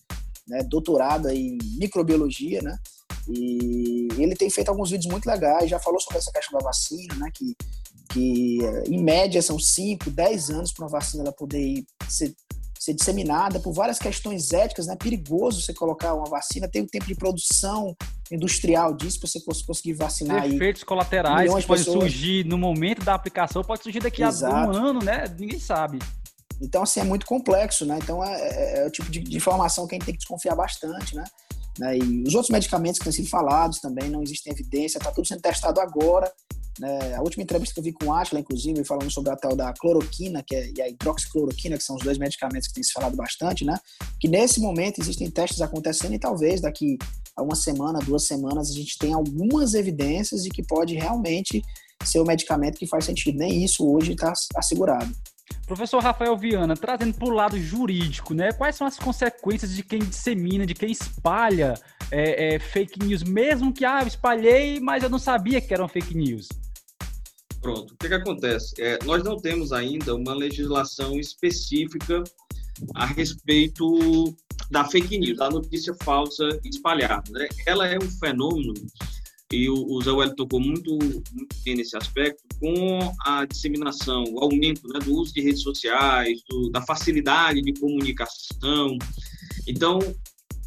né? 0.46 0.62
doutorado 0.64 1.28
em 1.28 1.56
microbiologia, 1.78 2.60
né? 2.62 2.76
E 3.28 4.08
ele 4.18 4.34
tem 4.34 4.50
feito 4.50 4.68
alguns 4.68 4.90
vídeos 4.90 5.10
muito 5.10 5.26
legais, 5.26 5.70
já 5.70 5.78
falou 5.78 6.00
sobre 6.00 6.18
essa 6.18 6.30
questão 6.32 6.58
da 6.58 6.64
vacina, 6.64 7.14
né? 7.16 7.30
Que, 7.34 7.56
que 8.10 8.58
em 8.88 9.02
média 9.02 9.40
são 9.40 9.58
5, 9.58 10.10
10 10.10 10.50
anos 10.50 10.72
para 10.72 10.84
uma 10.84 10.90
vacina 10.90 11.22
ela 11.22 11.32
poder 11.32 11.84
ser 12.08 12.34
ser 12.84 12.92
disseminada 12.92 13.58
por 13.58 13.72
várias 13.72 13.98
questões 13.98 14.52
éticas, 14.52 14.86
né? 14.86 14.94
Perigoso 14.96 15.62
você 15.62 15.72
colocar 15.72 16.12
uma 16.12 16.26
vacina, 16.26 16.68
tem 16.68 16.82
o 16.82 16.86
tempo 16.86 17.06
de 17.06 17.14
produção 17.14 17.96
industrial 18.30 18.94
disso 18.94 19.20
para 19.20 19.28
você 19.28 19.40
conseguir 19.40 19.94
vacinar 19.94 20.46
Efeitos 20.46 20.82
aí. 20.82 20.86
colaterais 20.86 21.54
que 21.54 21.66
podem 21.66 21.84
surgir 21.84 22.44
no 22.44 22.58
momento 22.58 23.02
da 23.04 23.14
aplicação, 23.14 23.62
pode 23.62 23.82
surgir 23.82 24.00
daqui 24.00 24.22
Exato. 24.22 24.54
a 24.54 24.66
um 24.66 24.88
ano, 24.88 25.00
né? 25.02 25.24
Ninguém 25.38 25.58
sabe. 25.58 25.98
Então, 26.60 26.82
assim, 26.82 27.00
é 27.00 27.04
muito 27.04 27.26
complexo, 27.26 27.84
né? 27.86 27.98
Então, 28.02 28.22
é, 28.22 28.40
é, 28.40 28.78
é 28.82 28.86
o 28.86 28.90
tipo 28.90 29.10
de, 29.10 29.20
de, 29.20 29.36
informação 29.36 29.86
que 29.86 29.94
a 29.94 29.96
gente 29.96 30.04
tem 30.04 30.14
que 30.14 30.18
desconfiar 30.18 30.54
bastante, 30.54 31.16
né? 31.16 31.24
Né? 31.78 31.98
E 31.98 32.22
os 32.26 32.34
outros 32.34 32.50
medicamentos 32.50 32.98
que 32.98 33.04
têm 33.04 33.12
sido 33.12 33.28
falados 33.28 33.80
também, 33.80 34.08
não 34.08 34.22
existem 34.22 34.52
evidência, 34.52 34.98
está 34.98 35.10
tudo 35.10 35.26
sendo 35.26 35.42
testado 35.42 35.80
agora. 35.80 36.32
Né? 36.78 37.14
A 37.14 37.20
última 37.20 37.42
entrevista 37.42 37.74
que 37.74 37.80
eu 37.80 37.84
vi 37.84 37.92
com 37.92 38.06
o 38.06 38.12
Atila, 38.12 38.40
inclusive, 38.40 38.84
falando 38.84 39.10
sobre 39.10 39.30
a 39.30 39.36
tal 39.36 39.54
da 39.54 39.72
cloroquina 39.72 40.42
que 40.44 40.54
é, 40.56 40.72
e 40.76 40.82
a 40.82 40.88
hidroxicloroquina, 40.88 41.76
que 41.76 41.84
são 41.84 41.96
os 41.96 42.02
dois 42.02 42.18
medicamentos 42.18 42.68
que 42.68 42.74
tem 42.74 42.82
se 42.82 42.92
falado 42.92 43.16
bastante, 43.16 43.64
né? 43.64 43.78
Que 44.20 44.28
nesse 44.28 44.60
momento 44.60 45.00
existem 45.00 45.30
testes 45.30 45.60
acontecendo 45.60 46.14
e 46.14 46.18
talvez 46.18 46.60
daqui 46.60 46.98
a 47.36 47.42
uma 47.42 47.54
semana, 47.54 47.98
duas 48.00 48.24
semanas, 48.24 48.70
a 48.70 48.74
gente 48.74 48.96
tenha 48.98 49.16
algumas 49.16 49.74
evidências 49.74 50.42
de 50.42 50.50
que 50.50 50.62
pode 50.62 50.94
realmente 50.94 51.62
ser 52.04 52.20
o 52.20 52.24
medicamento 52.24 52.78
que 52.78 52.86
faz 52.86 53.04
sentido. 53.04 53.38
Nem 53.38 53.64
isso 53.64 53.88
hoje 53.88 54.12
está 54.12 54.32
assegurado. 54.56 55.12
Professor 55.66 56.02
Rafael 56.02 56.36
Viana, 56.36 56.74
trazendo 56.74 57.14
para 57.14 57.28
o 57.28 57.30
lado 57.30 57.58
jurídico, 57.58 58.34
né? 58.34 58.52
Quais 58.52 58.76
são 58.76 58.86
as 58.86 58.98
consequências 58.98 59.74
de 59.74 59.82
quem 59.82 59.98
dissemina, 60.00 60.66
de 60.66 60.74
quem 60.74 60.90
espalha 60.90 61.74
é, 62.10 62.54
é, 62.54 62.58
fake 62.58 62.98
news, 63.02 63.22
mesmo 63.22 63.72
que 63.72 63.84
ah, 63.84 64.00
eu 64.02 64.06
espalhei, 64.06 64.78
mas 64.78 65.02
eu 65.02 65.08
não 65.08 65.18
sabia 65.18 65.60
que 65.60 65.72
eram 65.72 65.88
fake 65.88 66.14
news? 66.14 66.48
Pronto. 67.62 67.94
O 67.94 67.96
que, 67.96 68.08
que 68.08 68.14
acontece? 68.14 68.74
É, 68.78 68.98
nós 69.04 69.24
não 69.24 69.38
temos 69.38 69.72
ainda 69.72 70.14
uma 70.14 70.34
legislação 70.34 71.18
específica 71.18 72.22
a 72.94 73.06
respeito 73.06 74.36
da 74.70 74.84
fake 74.84 75.18
news, 75.18 75.38
da 75.38 75.48
notícia 75.48 75.94
falsa 76.02 76.46
espalhada. 76.62 77.30
Né? 77.30 77.48
Ela 77.66 77.86
é 77.86 77.96
um 77.96 78.10
fenômeno 78.10 78.74
e 79.52 79.68
o, 79.68 80.00
Zé 80.02 80.10
Wellington 80.10 80.36
tocou 80.36 80.60
muito, 80.60 80.90
muito 80.92 81.56
bem 81.64 81.76
nesse 81.76 81.96
aspecto, 81.96 82.42
com 82.58 82.98
a 83.24 83.44
disseminação, 83.44 84.24
o 84.32 84.42
aumento 84.42 84.86
né, 84.88 84.98
do 85.00 85.14
uso 85.14 85.32
de 85.32 85.42
redes 85.42 85.62
sociais, 85.62 86.40
do, 86.48 86.70
da 86.70 86.82
facilidade 86.82 87.60
de 87.60 87.72
comunicação. 87.74 88.96
Então, 89.68 89.98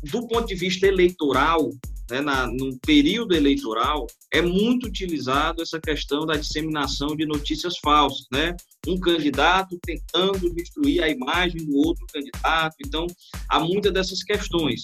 do 0.04 0.28
ponto 0.28 0.48
de 0.48 0.56
vista 0.56 0.88
eleitoral, 0.88 1.70
né, 2.10 2.22
na, 2.22 2.48
no 2.48 2.78
período 2.80 3.36
eleitoral, 3.36 4.08
é 4.32 4.42
muito 4.42 4.88
utilizado 4.88 5.62
essa 5.62 5.80
questão 5.80 6.26
da 6.26 6.38
disseminação 6.38 7.16
de 7.16 7.26
notícias 7.26 7.78
falsas, 7.80 8.26
né? 8.32 8.56
Um 8.88 8.98
candidato 8.98 9.78
tentando 9.86 10.54
destruir 10.54 11.04
a 11.04 11.10
imagem 11.10 11.66
do 11.66 11.76
outro 11.76 12.06
candidato. 12.14 12.76
Então, 12.86 13.06
há 13.50 13.60
muitas 13.60 13.92
dessas 13.92 14.24
questões. 14.24 14.82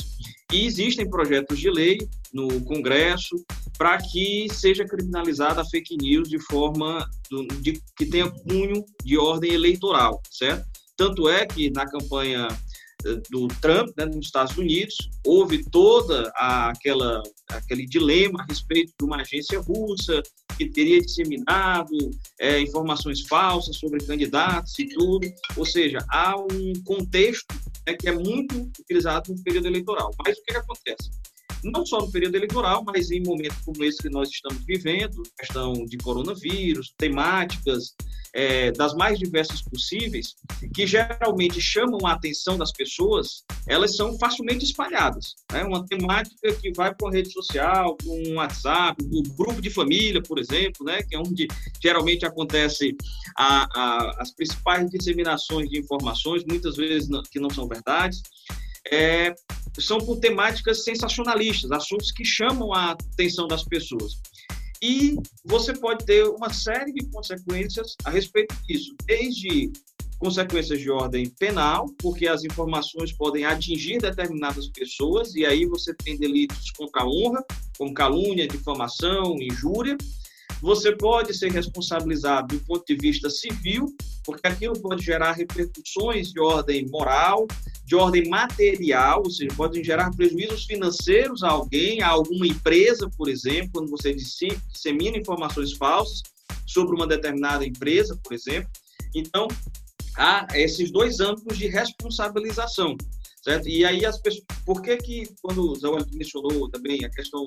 E 0.52 0.66
existem 0.66 1.10
projetos 1.10 1.60
de 1.60 1.70
lei 1.70 1.98
no 2.34 2.62
Congresso 2.66 3.36
para 3.78 3.98
que 3.98 4.48
seja 4.52 4.86
criminalizada 4.86 5.62
a 5.62 5.66
fake 5.66 5.98
news 5.98 6.30
de 6.30 6.40
forma 6.40 7.08
do, 7.30 7.48
de, 7.62 7.82
que 7.98 8.06
tenha 8.06 8.30
cunho 8.30 8.84
de 9.04 9.18
ordem 9.18 9.54
eleitoral, 9.54 10.22
certo? 10.30 10.66
Tanto 10.96 11.28
é 11.28 11.46
que 11.46 11.72
na 11.72 11.86
campanha 11.86 12.48
do 13.30 13.48
Trump 13.62 13.90
né, 13.98 14.06
nos 14.06 14.26
Estados 14.26 14.58
Unidos, 14.58 14.96
houve 15.26 15.64
toda 15.70 16.32
a, 16.36 16.70
aquela 16.70 17.22
aquele 17.50 17.86
dilema 17.86 18.42
a 18.42 18.46
respeito 18.46 18.94
de 18.98 19.06
uma 19.06 19.22
agência 19.22 19.60
russa 19.60 20.22
que 20.58 20.70
teria 20.70 21.02
disseminado 21.02 21.96
é, 22.40 22.60
informações 22.60 23.22
falsas 23.22 23.78
sobre 23.78 24.04
candidatos 24.06 24.78
e 24.80 24.88
tudo, 24.88 25.28
ou 25.56 25.66
seja, 25.66 26.00
há 26.10 26.36
um 26.38 26.74
contexto 26.84 27.54
né, 27.88 27.96
que 28.00 28.08
é 28.08 28.12
muito 28.12 28.56
utilizado 28.80 29.34
no 29.34 29.44
período 29.44 29.68
eleitoral. 29.68 30.12
Mas 30.26 30.38
o 30.38 30.44
que, 30.44 30.54
que 30.54 30.58
acontece? 30.58 31.10
Não 31.64 31.86
só 31.86 32.00
no 32.00 32.12
período 32.12 32.36
eleitoral, 32.36 32.84
mas 32.86 33.12
em 33.12 33.22
momentos 33.24 33.58
como 33.66 33.84
esse 33.84 34.02
que 34.02 34.10
nós 34.10 34.30
estamos 34.30 34.64
vivendo, 34.66 35.24
questão 35.38 35.74
de 35.86 35.98
coronavírus, 35.98 36.94
temáticas 36.98 37.96
é, 38.34 38.72
das 38.72 38.94
mais 38.96 39.20
diversas 39.20 39.62
possíveis, 39.62 40.36
que 40.74 40.88
geralmente 40.88 41.62
chamam 41.62 42.06
a 42.06 42.14
atenção 42.14 42.58
das 42.58 42.72
pessoas, 42.72 43.44
elas 43.68 43.96
são 43.96 44.18
facilmente 44.18 44.66
espalhadas. 44.66 45.36
Né? 45.52 45.64
Uma 45.64 45.86
temática 45.86 46.54
que 46.56 46.74
vai 46.74 46.94
para 46.94 47.10
a 47.10 47.12
rede 47.12 47.32
social, 47.32 47.96
para 47.96 48.12
um 48.12 48.36
WhatsApp, 48.36 49.04
um 49.06 49.22
grupo 49.36 49.62
de 49.62 49.70
família, 49.70 50.22
por 50.22 50.40
exemplo, 50.40 50.86
né? 50.86 51.04
que 51.04 51.16
é 51.16 51.20
onde 51.20 51.48
geralmente 51.82 52.26
acontece 52.26 52.96
a, 53.38 53.68
a, 53.80 54.22
as 54.22 54.32
principais 54.32 54.90
disseminações 54.90 55.70
de 55.70 55.80
informações, 55.80 56.44
muitas 56.44 56.76
vezes 56.76 57.08
não, 57.08 57.22
que 57.22 57.40
não 57.40 57.50
são 57.52 57.68
verdades. 57.68 58.22
É, 58.92 59.34
são 59.80 59.98
por 59.98 60.20
temáticas 60.20 60.84
sensacionalistas, 60.84 61.72
assuntos 61.72 62.12
que 62.12 62.26
chamam 62.26 62.74
a 62.74 62.92
atenção 62.92 63.48
das 63.48 63.64
pessoas. 63.64 64.14
E 64.82 65.16
você 65.46 65.74
pode 65.74 66.06
ter 66.06 66.24
uma 66.26 66.52
série 66.52 66.92
de 66.92 67.06
consequências 67.08 67.96
a 68.04 68.10
respeito 68.10 68.54
disso, 68.68 68.94
desde 69.06 69.72
consequências 70.20 70.80
de 70.80 70.90
ordem 70.90 71.30
penal, 71.40 71.86
porque 72.00 72.28
as 72.28 72.44
informações 72.44 73.12
podem 73.12 73.46
atingir 73.46 74.00
determinadas 74.00 74.70
pessoas, 74.70 75.36
e 75.36 75.46
aí 75.46 75.66
você 75.66 75.94
tem 75.94 76.18
delitos 76.18 76.72
contra 76.72 77.02
a 77.02 77.08
honra, 77.08 77.44
como 77.78 77.94
calúnia, 77.94 78.48
difamação, 78.48 79.36
injúria, 79.42 79.98
você 80.64 80.96
pode 80.96 81.34
ser 81.34 81.52
responsabilizado 81.52 82.58
do 82.58 82.64
ponto 82.64 82.86
de 82.86 82.96
vista 82.96 83.30
civil, 83.30 83.94
porque 84.24 84.48
aquilo 84.48 84.80
pode 84.80 85.04
gerar 85.04 85.34
repercussões 85.34 86.32
de 86.32 86.40
ordem 86.40 86.88
moral, 86.88 87.46
de 87.84 87.96
ordem 87.96 88.30
material, 88.30 89.22
ou 89.26 89.30
seja, 89.30 89.54
pode 89.58 89.84
gerar 89.84 90.10
prejuízos 90.12 90.64
financeiros 90.64 91.44
a 91.44 91.50
alguém, 91.50 92.02
a 92.02 92.08
alguma 92.08 92.48
empresa, 92.48 93.10
por 93.18 93.28
exemplo, 93.28 93.72
quando 93.74 93.90
você 93.90 94.14
dissemina 94.14 95.18
informações 95.18 95.74
falsas 95.74 96.22
sobre 96.66 96.96
uma 96.96 97.08
determinada 97.08 97.66
empresa, 97.66 98.18
por 98.24 98.32
exemplo. 98.32 98.70
Então, 99.14 99.50
há 100.18 100.48
esses 100.54 100.90
dois 100.92 101.20
âmbitos 101.20 101.58
de 101.58 101.68
responsabilização, 101.68 102.96
certo? 103.44 103.68
E 103.68 103.84
aí 103.84 104.06
as 104.06 104.18
pessoas, 104.18 104.46
por 104.66 104.82
que 104.82 104.96
que 104.96 105.28
quando 105.42 105.72
o 105.72 105.76
Zé 105.76 105.90
mencionou 106.14 106.70
também 106.70 107.04
a 107.04 107.10
questão 107.10 107.46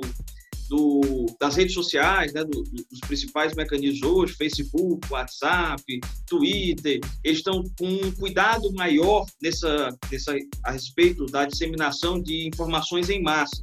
do, 0.69 1.27
das 1.41 1.57
redes 1.57 1.75
sociais, 1.75 2.33
né, 2.33 2.45
do, 2.45 2.63
dos 2.63 3.01
principais 3.07 3.55
mecanismos 3.55 4.03
hoje, 4.03 4.35
Facebook, 4.35 5.07
WhatsApp, 5.11 5.83
Twitter, 6.27 7.01
eles 7.23 7.39
estão 7.39 7.63
com 7.79 7.87
um 7.87 8.13
cuidado 8.13 8.73
maior 8.73 9.25
nessa, 9.43 9.89
nessa, 10.11 10.35
a 10.65 10.73
respeito 10.73 11.27
da 11.27 11.47
disseminação 11.47 12.21
de 12.21 12.47
informações 12.47 13.11
em 13.11 13.23
massa. 13.23 13.63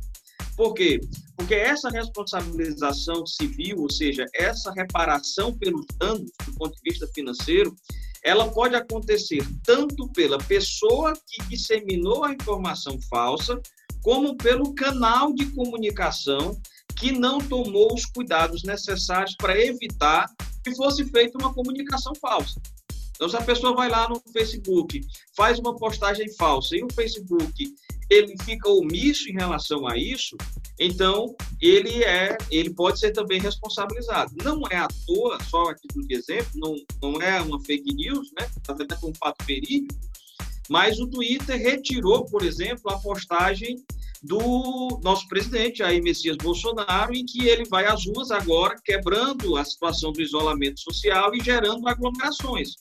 Por 0.56 0.74
quê? 0.74 1.00
Porque 1.36 1.56
essa 1.56 1.90
responsabilização 1.90 3.26
civil, 3.26 3.80
ou 3.80 3.90
seja, 3.90 4.26
essa 4.36 4.72
reparação 4.72 5.58
pelos 5.58 5.86
danos 5.98 6.32
do 6.46 6.54
ponto 6.56 6.76
de 6.76 6.92
vista 6.92 7.08
financeiro, 7.14 7.76
ela 8.24 8.50
pode 8.50 8.76
acontecer 8.76 9.46
tanto 9.66 10.08
pela 10.10 10.38
pessoa 10.38 11.14
que 11.14 11.44
disseminou 11.50 12.24
a 12.24 12.34
informação 12.34 12.98
falsa, 13.10 13.60
como 14.02 14.36
pelo 14.38 14.74
canal 14.76 15.34
de 15.34 15.46
comunicação 15.52 16.58
que 16.98 17.12
não 17.12 17.40
tomou 17.40 17.94
os 17.94 18.06
cuidados 18.06 18.64
necessários 18.64 19.36
para 19.36 19.60
evitar 19.60 20.30
que 20.64 20.76
fosse 20.76 21.04
feita 21.06 21.38
uma 21.38 21.54
comunicação 21.54 22.14
falsa. 22.16 22.62
Então, 23.16 23.30
se 23.30 23.38
a 23.38 23.42
pessoa 23.42 23.76
vai 23.76 23.90
lá 23.90 24.10
no 24.10 24.22
Facebook, 24.32 25.02
faz 25.36 25.60
uma 25.60 25.76
postagem 25.76 26.32
falsa 26.36 26.76
e 26.76 26.84
o 26.84 26.94
Facebook 26.94 27.74
ele 28.10 28.36
fica 28.44 28.70
omisso 28.70 29.30
em 29.30 29.34
relação 29.34 29.88
a 29.88 29.98
isso, 29.98 30.36
Então, 30.80 31.36
ele 31.62 32.04
é, 32.04 32.36
ele 32.50 32.74
pode 32.74 33.00
ser 33.00 33.12
também 33.12 33.40
responsabilizado. 33.40 34.34
Não 34.44 34.62
é 34.72 34.78
à 34.78 34.88
toa, 35.06 35.38
só 35.44 35.70
a 35.70 35.76
título 35.76 36.06
de 36.08 36.16
exemplo, 36.16 36.52
não, 36.56 36.76
não 37.02 37.22
é 37.22 37.40
uma 37.42 37.60
fake 37.64 37.94
news, 37.94 38.32
né? 38.38 38.50
Na 38.68 38.74
verdade, 38.74 39.06
é 39.06 39.08
um 39.08 39.14
fato 39.14 39.46
verídico, 39.46 39.96
mas 40.70 41.00
o 41.00 41.08
Twitter 41.08 41.62
retirou, 41.62 42.26
por 42.26 42.44
exemplo, 42.44 42.92
a 42.92 43.00
postagem 43.00 43.76
do 44.24 45.02
nosso 45.04 45.28
presidente, 45.28 45.80
Jair 45.80 46.02
Messias 46.02 46.38
Bolsonaro, 46.38 47.14
em 47.14 47.26
que 47.26 47.46
ele 47.46 47.66
vai 47.66 47.86
às 47.86 48.06
ruas 48.06 48.32
agora, 48.32 48.76
quebrando 48.84 49.58
a 49.58 49.66
situação 49.66 50.14
do 50.14 50.22
isolamento 50.22 50.80
social 50.80 51.36
e 51.36 51.44
gerando 51.44 51.88
aglomerações. 51.88 52.76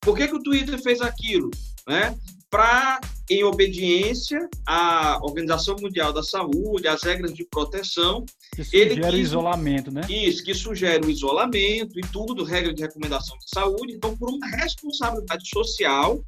Por 0.00 0.16
que, 0.16 0.28
que 0.28 0.36
o 0.36 0.42
Twitter 0.42 0.80
fez 0.80 1.00
aquilo? 1.00 1.50
Né? 1.88 2.16
Para, 2.48 3.00
em 3.28 3.42
obediência 3.42 4.48
à 4.64 5.18
Organização 5.20 5.74
Mundial 5.80 6.12
da 6.12 6.22
Saúde, 6.22 6.86
às 6.86 7.02
regras 7.02 7.34
de 7.34 7.44
proteção. 7.50 8.24
Que 8.54 8.62
sugere 8.62 9.00
quis, 9.00 9.14
isolamento, 9.14 9.90
né? 9.90 10.02
Isso, 10.08 10.44
que 10.44 10.54
sugere 10.54 11.04
o 11.04 11.10
isolamento 11.10 11.98
e 11.98 12.02
tudo, 12.12 12.44
regra 12.44 12.72
de 12.72 12.82
recomendação 12.82 13.36
de 13.38 13.50
saúde. 13.52 13.94
Então, 13.94 14.16
por 14.16 14.30
uma 14.30 14.46
responsabilidade 14.46 15.48
social 15.48 16.22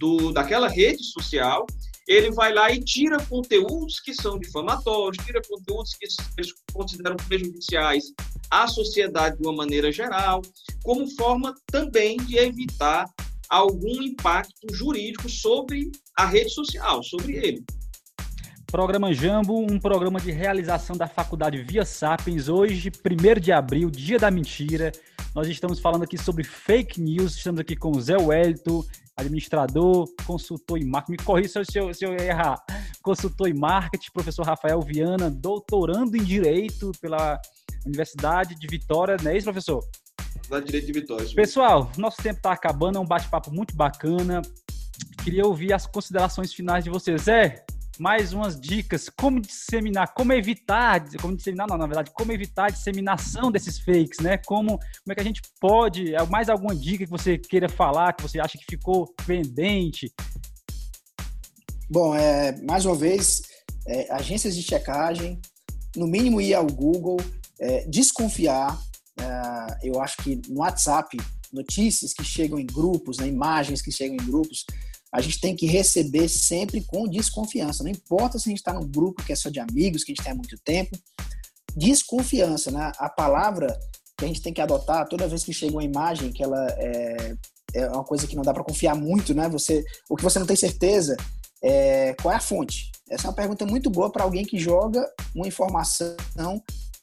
do, 0.00 0.32
daquela 0.32 0.66
rede 0.66 1.04
social, 1.04 1.64
ele 2.06 2.30
vai 2.32 2.52
lá 2.52 2.70
e 2.70 2.82
tira 2.82 3.24
conteúdos 3.26 4.00
que 4.00 4.14
são 4.14 4.38
difamatórios, 4.38 5.24
tira 5.24 5.40
conteúdos 5.48 5.94
que 5.94 6.06
eles 6.36 6.52
consideram 6.72 7.16
prejudiciais 7.16 8.04
à 8.50 8.66
sociedade 8.66 9.38
de 9.38 9.46
uma 9.46 9.54
maneira 9.54 9.92
geral, 9.92 10.42
como 10.82 11.08
forma 11.16 11.54
também 11.66 12.16
de 12.18 12.36
evitar 12.36 13.06
algum 13.48 14.02
impacto 14.02 14.66
jurídico 14.72 15.28
sobre 15.28 15.90
a 16.18 16.26
rede 16.26 16.50
social, 16.50 17.02
sobre 17.02 17.36
ele. 17.36 17.64
Programa 18.66 19.12
Jambo, 19.12 19.66
um 19.70 19.78
programa 19.78 20.18
de 20.18 20.30
realização 20.30 20.96
da 20.96 21.06
Faculdade 21.06 21.62
Via 21.62 21.84
Sapiens, 21.84 22.48
hoje, 22.48 22.90
1 22.90 23.38
de 23.38 23.52
abril, 23.52 23.90
dia 23.90 24.18
da 24.18 24.30
mentira. 24.30 24.90
Nós 25.34 25.46
estamos 25.46 25.78
falando 25.78 26.04
aqui 26.04 26.16
sobre 26.16 26.42
fake 26.42 26.98
news, 26.98 27.36
estamos 27.36 27.60
aqui 27.60 27.76
com 27.76 27.90
o 27.90 28.00
Zé 28.00 28.16
Wellington, 28.16 28.82
administrador, 29.16 30.08
consultor 30.26 30.78
em 30.78 30.84
marketing. 30.84 31.12
Me 31.12 31.24
corrija 31.24 31.64
se 31.64 31.78
eu, 31.78 31.92
se 31.92 32.04
eu 32.04 32.14
errar. 32.14 32.62
Consultor 33.02 33.48
em 33.48 33.54
marketing, 33.54 34.10
professor 34.12 34.44
Rafael 34.44 34.80
Viana, 34.80 35.30
doutorando 35.30 36.16
em 36.16 36.22
Direito 36.22 36.92
pela 37.00 37.40
Universidade 37.84 38.54
de 38.54 38.66
Vitória, 38.66 39.16
não 39.22 39.30
é 39.30 39.36
isso, 39.36 39.44
professor? 39.44 39.82
Universidade 40.20 40.66
de 40.66 40.72
Direito 40.72 40.86
de 40.86 41.00
Vitória. 41.00 41.34
Pessoal, 41.34 41.90
nosso 41.96 42.22
tempo 42.22 42.36
está 42.36 42.52
acabando, 42.52 42.98
é 42.98 43.00
um 43.00 43.06
bate-papo 43.06 43.52
muito 43.52 43.74
bacana. 43.74 44.42
Queria 45.22 45.44
ouvir 45.44 45.72
as 45.72 45.86
considerações 45.86 46.52
finais 46.52 46.84
de 46.84 46.90
vocês. 46.90 47.22
Zé, 47.22 47.64
mais 47.98 48.32
umas 48.32 48.58
dicas, 48.58 49.08
como 49.08 49.40
disseminar, 49.40 50.12
como 50.14 50.32
evitar, 50.32 51.04
como 51.20 51.36
disseminar, 51.36 51.66
não, 51.68 51.76
na 51.76 51.86
verdade, 51.86 52.10
como 52.14 52.32
evitar 52.32 52.66
a 52.66 52.70
disseminação 52.70 53.50
desses 53.50 53.78
fakes, 53.78 54.18
né? 54.20 54.38
Como, 54.38 54.78
como 54.78 55.10
é 55.10 55.14
que 55.14 55.20
a 55.20 55.24
gente 55.24 55.42
pode, 55.60 56.14
é 56.14 56.26
mais 56.26 56.48
alguma 56.48 56.74
dica 56.74 57.04
que 57.04 57.10
você 57.10 57.38
queira 57.38 57.68
falar, 57.68 58.14
que 58.14 58.22
você 58.22 58.40
acha 58.40 58.58
que 58.58 58.64
ficou 58.68 59.14
pendente? 59.26 60.12
Bom, 61.90 62.14
é, 62.14 62.58
mais 62.62 62.86
uma 62.86 62.96
vez, 62.96 63.42
é, 63.86 64.10
agências 64.12 64.56
de 64.56 64.62
checagem, 64.62 65.40
no 65.94 66.06
mínimo 66.06 66.40
ir 66.40 66.54
ao 66.54 66.66
Google, 66.66 67.18
é, 67.60 67.86
desconfiar, 67.86 68.80
é, 69.20 69.88
eu 69.88 70.00
acho 70.00 70.16
que 70.18 70.40
no 70.48 70.60
WhatsApp, 70.60 71.16
notícias 71.52 72.14
que 72.14 72.24
chegam 72.24 72.58
em 72.58 72.64
grupos, 72.64 73.18
né, 73.18 73.26
imagens 73.26 73.82
que 73.82 73.92
chegam 73.92 74.16
em 74.16 74.26
grupos, 74.26 74.64
a 75.12 75.20
gente 75.20 75.40
tem 75.40 75.54
que 75.54 75.66
receber 75.66 76.26
sempre 76.26 76.82
com 76.82 77.06
desconfiança. 77.06 77.84
Não 77.84 77.90
importa 77.90 78.38
se 78.38 78.48
a 78.48 78.50
gente 78.50 78.60
está 78.60 78.72
num 78.72 78.88
grupo 78.88 79.22
que 79.22 79.32
é 79.32 79.36
só 79.36 79.50
de 79.50 79.60
amigos, 79.60 80.02
que 80.02 80.12
a 80.12 80.14
gente 80.14 80.24
tem 80.24 80.32
há 80.32 80.34
muito 80.34 80.56
tempo. 80.64 80.96
Desconfiança, 81.76 82.70
né? 82.70 82.90
A 82.96 83.10
palavra 83.10 83.78
que 84.16 84.24
a 84.24 84.28
gente 84.28 84.40
tem 84.40 84.54
que 84.54 84.60
adotar 84.60 85.06
toda 85.06 85.28
vez 85.28 85.44
que 85.44 85.52
chega 85.52 85.72
uma 85.72 85.84
imagem 85.84 86.32
que 86.32 86.42
ela 86.42 86.66
é, 86.78 87.36
é 87.74 87.88
uma 87.88 88.04
coisa 88.04 88.26
que 88.26 88.34
não 88.34 88.42
dá 88.42 88.54
para 88.54 88.64
confiar 88.64 88.94
muito, 88.94 89.34
né? 89.34 89.50
Você, 89.50 89.84
o 90.08 90.16
que 90.16 90.22
você 90.22 90.38
não 90.38 90.46
tem 90.46 90.56
certeza 90.56 91.14
é 91.62 92.14
qual 92.14 92.32
é 92.32 92.36
a 92.36 92.40
fonte. 92.40 92.90
Essa 93.10 93.26
é 93.26 93.28
uma 93.28 93.36
pergunta 93.36 93.66
muito 93.66 93.90
boa 93.90 94.10
para 94.10 94.24
alguém 94.24 94.46
que 94.46 94.58
joga 94.58 95.06
uma 95.34 95.46
informação 95.46 96.16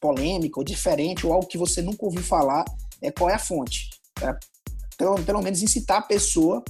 polêmica 0.00 0.58
ou 0.58 0.64
diferente 0.64 1.24
ou 1.24 1.32
algo 1.32 1.46
que 1.46 1.58
você 1.58 1.80
nunca 1.80 2.04
ouviu 2.04 2.24
falar. 2.24 2.64
É 3.00 3.12
qual 3.12 3.30
é 3.30 3.34
a 3.34 3.38
fonte. 3.38 3.88
É, 4.20 4.34
pelo, 4.98 5.22
pelo 5.22 5.42
menos 5.42 5.62
incitar 5.62 5.98
a 5.98 6.02
pessoa 6.02 6.62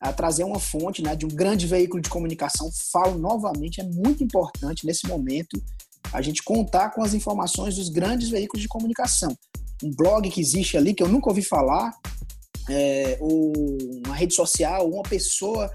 a 0.00 0.12
trazer 0.12 0.44
uma 0.44 0.60
fonte 0.60 1.02
né, 1.02 1.16
de 1.16 1.26
um 1.26 1.28
grande 1.28 1.66
veículo 1.66 2.00
de 2.00 2.08
comunicação. 2.08 2.70
Falo 2.92 3.18
novamente, 3.18 3.80
é 3.80 3.84
muito 3.84 4.22
importante 4.22 4.86
nesse 4.86 5.06
momento 5.06 5.60
a 6.12 6.22
gente 6.22 6.42
contar 6.42 6.90
com 6.90 7.02
as 7.02 7.14
informações 7.14 7.76
dos 7.76 7.88
grandes 7.88 8.28
veículos 8.28 8.62
de 8.62 8.68
comunicação. 8.68 9.36
Um 9.82 9.90
blog 9.94 10.28
que 10.30 10.40
existe 10.40 10.76
ali, 10.76 10.94
que 10.94 11.02
eu 11.02 11.08
nunca 11.08 11.28
ouvi 11.28 11.42
falar, 11.42 11.92
é, 12.68 13.18
ou 13.20 13.52
uma 14.06 14.14
rede 14.14 14.34
social, 14.34 14.88
uma 14.88 15.02
pessoa 15.02 15.70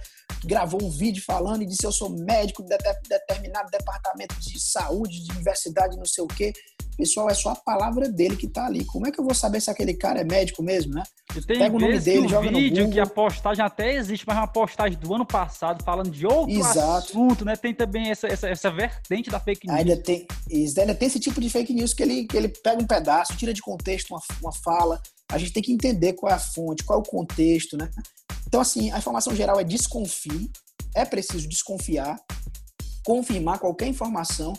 gravou 0.45 0.83
um 0.83 0.89
vídeo 0.89 1.23
falando 1.25 1.62
e 1.62 1.65
disse 1.65 1.86
eu 1.86 1.91
sou 1.91 2.09
médico 2.09 2.63
de 2.63 2.77
determinado 3.07 3.69
departamento 3.71 4.39
de 4.39 4.59
saúde, 4.59 5.23
de 5.23 5.31
universidade, 5.31 5.97
não 5.97 6.05
sei 6.05 6.23
o 6.23 6.27
quê. 6.27 6.51
Pessoal, 6.97 7.29
é 7.29 7.33
só 7.33 7.49
a 7.49 7.55
palavra 7.55 8.07
dele 8.09 8.36
que 8.36 8.47
tá 8.47 8.65
ali. 8.65 8.86
Como 8.86 9.07
é 9.07 9.12
que 9.12 9.19
eu 9.19 9.23
vou 9.23 9.33
saber 9.33 9.62
se 9.62 9.69
aquele 9.71 9.95
cara 9.95 10.21
é 10.21 10.23
médico 10.23 10.62
mesmo, 10.62 10.93
né? 10.93 11.03
Pega 11.41 11.76
o 11.76 11.80
nome 11.80 12.00
dele, 12.00 12.28
joga 12.28 12.52
no 12.52 12.60
vídeo 12.60 12.89
que 12.89 13.00
a 13.00 13.06
postagem 13.06 13.63
até 13.63 13.96
existe, 13.96 14.26
mas 14.28 14.38
uma 14.38 14.48
postagem 14.48 14.98
do 14.98 15.13
ano 15.13 15.26
passado 15.26 15.84
falando 15.84 16.12
de 16.12 16.26
outro 16.26 16.54
Exato. 16.56 17.08
assunto, 17.08 17.46
né? 17.46 17.56
Tem 17.56 17.74
também 17.74 18.12
essa, 18.12 18.28
essa, 18.28 18.48
essa 18.48 18.72
vertente 18.72 19.30
da 19.30 19.39
fake 19.39 19.67
news. 19.67 19.80
Ainda 19.80 19.98
tem, 19.98 20.28
ainda 20.52 20.96
tem 20.96 21.08
esse 21.08 21.19
tipo 21.19 21.41
de 21.41 21.50
fake 21.50 21.74
news 21.74 21.93
que 21.93 22.04
ele, 22.04 22.26
que 22.26 22.38
ele 22.38 22.50
pega 22.50 22.82
um 22.82 22.88
pedaço, 22.88 23.36
tira 23.36 23.54
de 23.54 23.62
contexto 23.62 24.12
uma, 24.12 24.22
uma 24.41 24.52
fala. 24.52 25.02
A 25.32 25.38
gente 25.38 25.54
tem 25.54 25.63
que 25.63 25.72
entender 25.72 26.13
qual 26.13 26.32
é 26.32 26.36
a 26.36 26.39
fonte, 26.39 26.84
qual 26.84 27.00
é 27.00 27.02
o 27.02 27.06
contexto, 27.06 27.78
né? 27.78 27.89
Então, 28.48 28.62
assim, 28.62 28.91
a 28.91 29.00
informação 29.00 29.36
geral 29.36 29.60
é 29.60 29.63
desconfie, 29.63 30.52
é 30.96 31.04
preciso 31.06 31.48
desconfiar, 31.48 32.19
confirmar 33.04 33.60
qualquer 33.60 33.88
informação, 33.88 34.54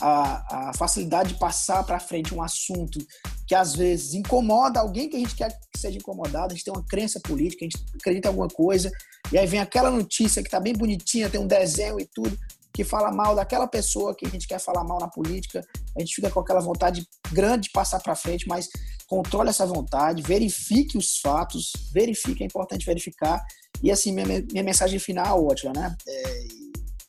a, 0.00 0.68
a 0.68 0.74
facilidade 0.74 1.34
de 1.34 1.38
passar 1.38 1.82
para 1.84 1.98
frente 1.98 2.34
um 2.34 2.42
assunto 2.42 2.98
que 3.46 3.54
às 3.54 3.74
vezes 3.74 4.14
incomoda 4.14 4.80
alguém 4.80 5.08
que 5.08 5.16
a 5.16 5.18
gente 5.18 5.34
quer 5.34 5.50
que 5.50 5.78
seja 5.78 5.98
incomodado, 5.98 6.52
a 6.52 6.56
gente 6.56 6.64
tem 6.64 6.72
uma 6.72 6.84
crença 6.84 7.20
política, 7.20 7.64
a 7.64 7.68
gente 7.68 7.84
acredita 7.98 8.28
em 8.28 8.30
alguma 8.30 8.48
coisa, 8.48 8.90
e 9.32 9.38
aí 9.38 9.46
vem 9.46 9.60
aquela 9.60 9.90
notícia 9.90 10.42
que 10.42 10.48
está 10.48 10.60
bem 10.60 10.74
bonitinha, 10.74 11.30
tem 11.30 11.40
um 11.40 11.46
desenho 11.46 11.98
e 11.98 12.06
tudo, 12.06 12.38
que 12.72 12.84
fala 12.84 13.10
mal 13.10 13.34
daquela 13.34 13.66
pessoa 13.66 14.14
que 14.14 14.26
a 14.26 14.28
gente 14.28 14.46
quer 14.46 14.60
falar 14.60 14.84
mal 14.84 15.00
na 15.00 15.08
política, 15.08 15.62
a 15.96 16.00
gente 16.00 16.14
fica 16.14 16.30
com 16.30 16.40
aquela 16.40 16.60
vontade 16.60 17.04
grande 17.32 17.64
de 17.64 17.70
passar 17.72 18.00
para 18.00 18.14
frente, 18.14 18.46
mas 18.46 18.68
controle 19.08 19.48
essa 19.48 19.66
vontade, 19.66 20.22
verifique 20.22 20.96
os 20.96 21.18
fatos, 21.18 21.72
verifique, 21.92 22.42
é 22.42 22.46
importante 22.46 22.86
verificar. 22.86 23.42
E 23.82 23.90
assim, 23.90 24.12
minha, 24.12 24.26
minha 24.52 24.62
mensagem 24.62 24.98
final, 24.98 25.44
ótima, 25.44 25.72
né? 25.72 25.96
É, 26.06 26.67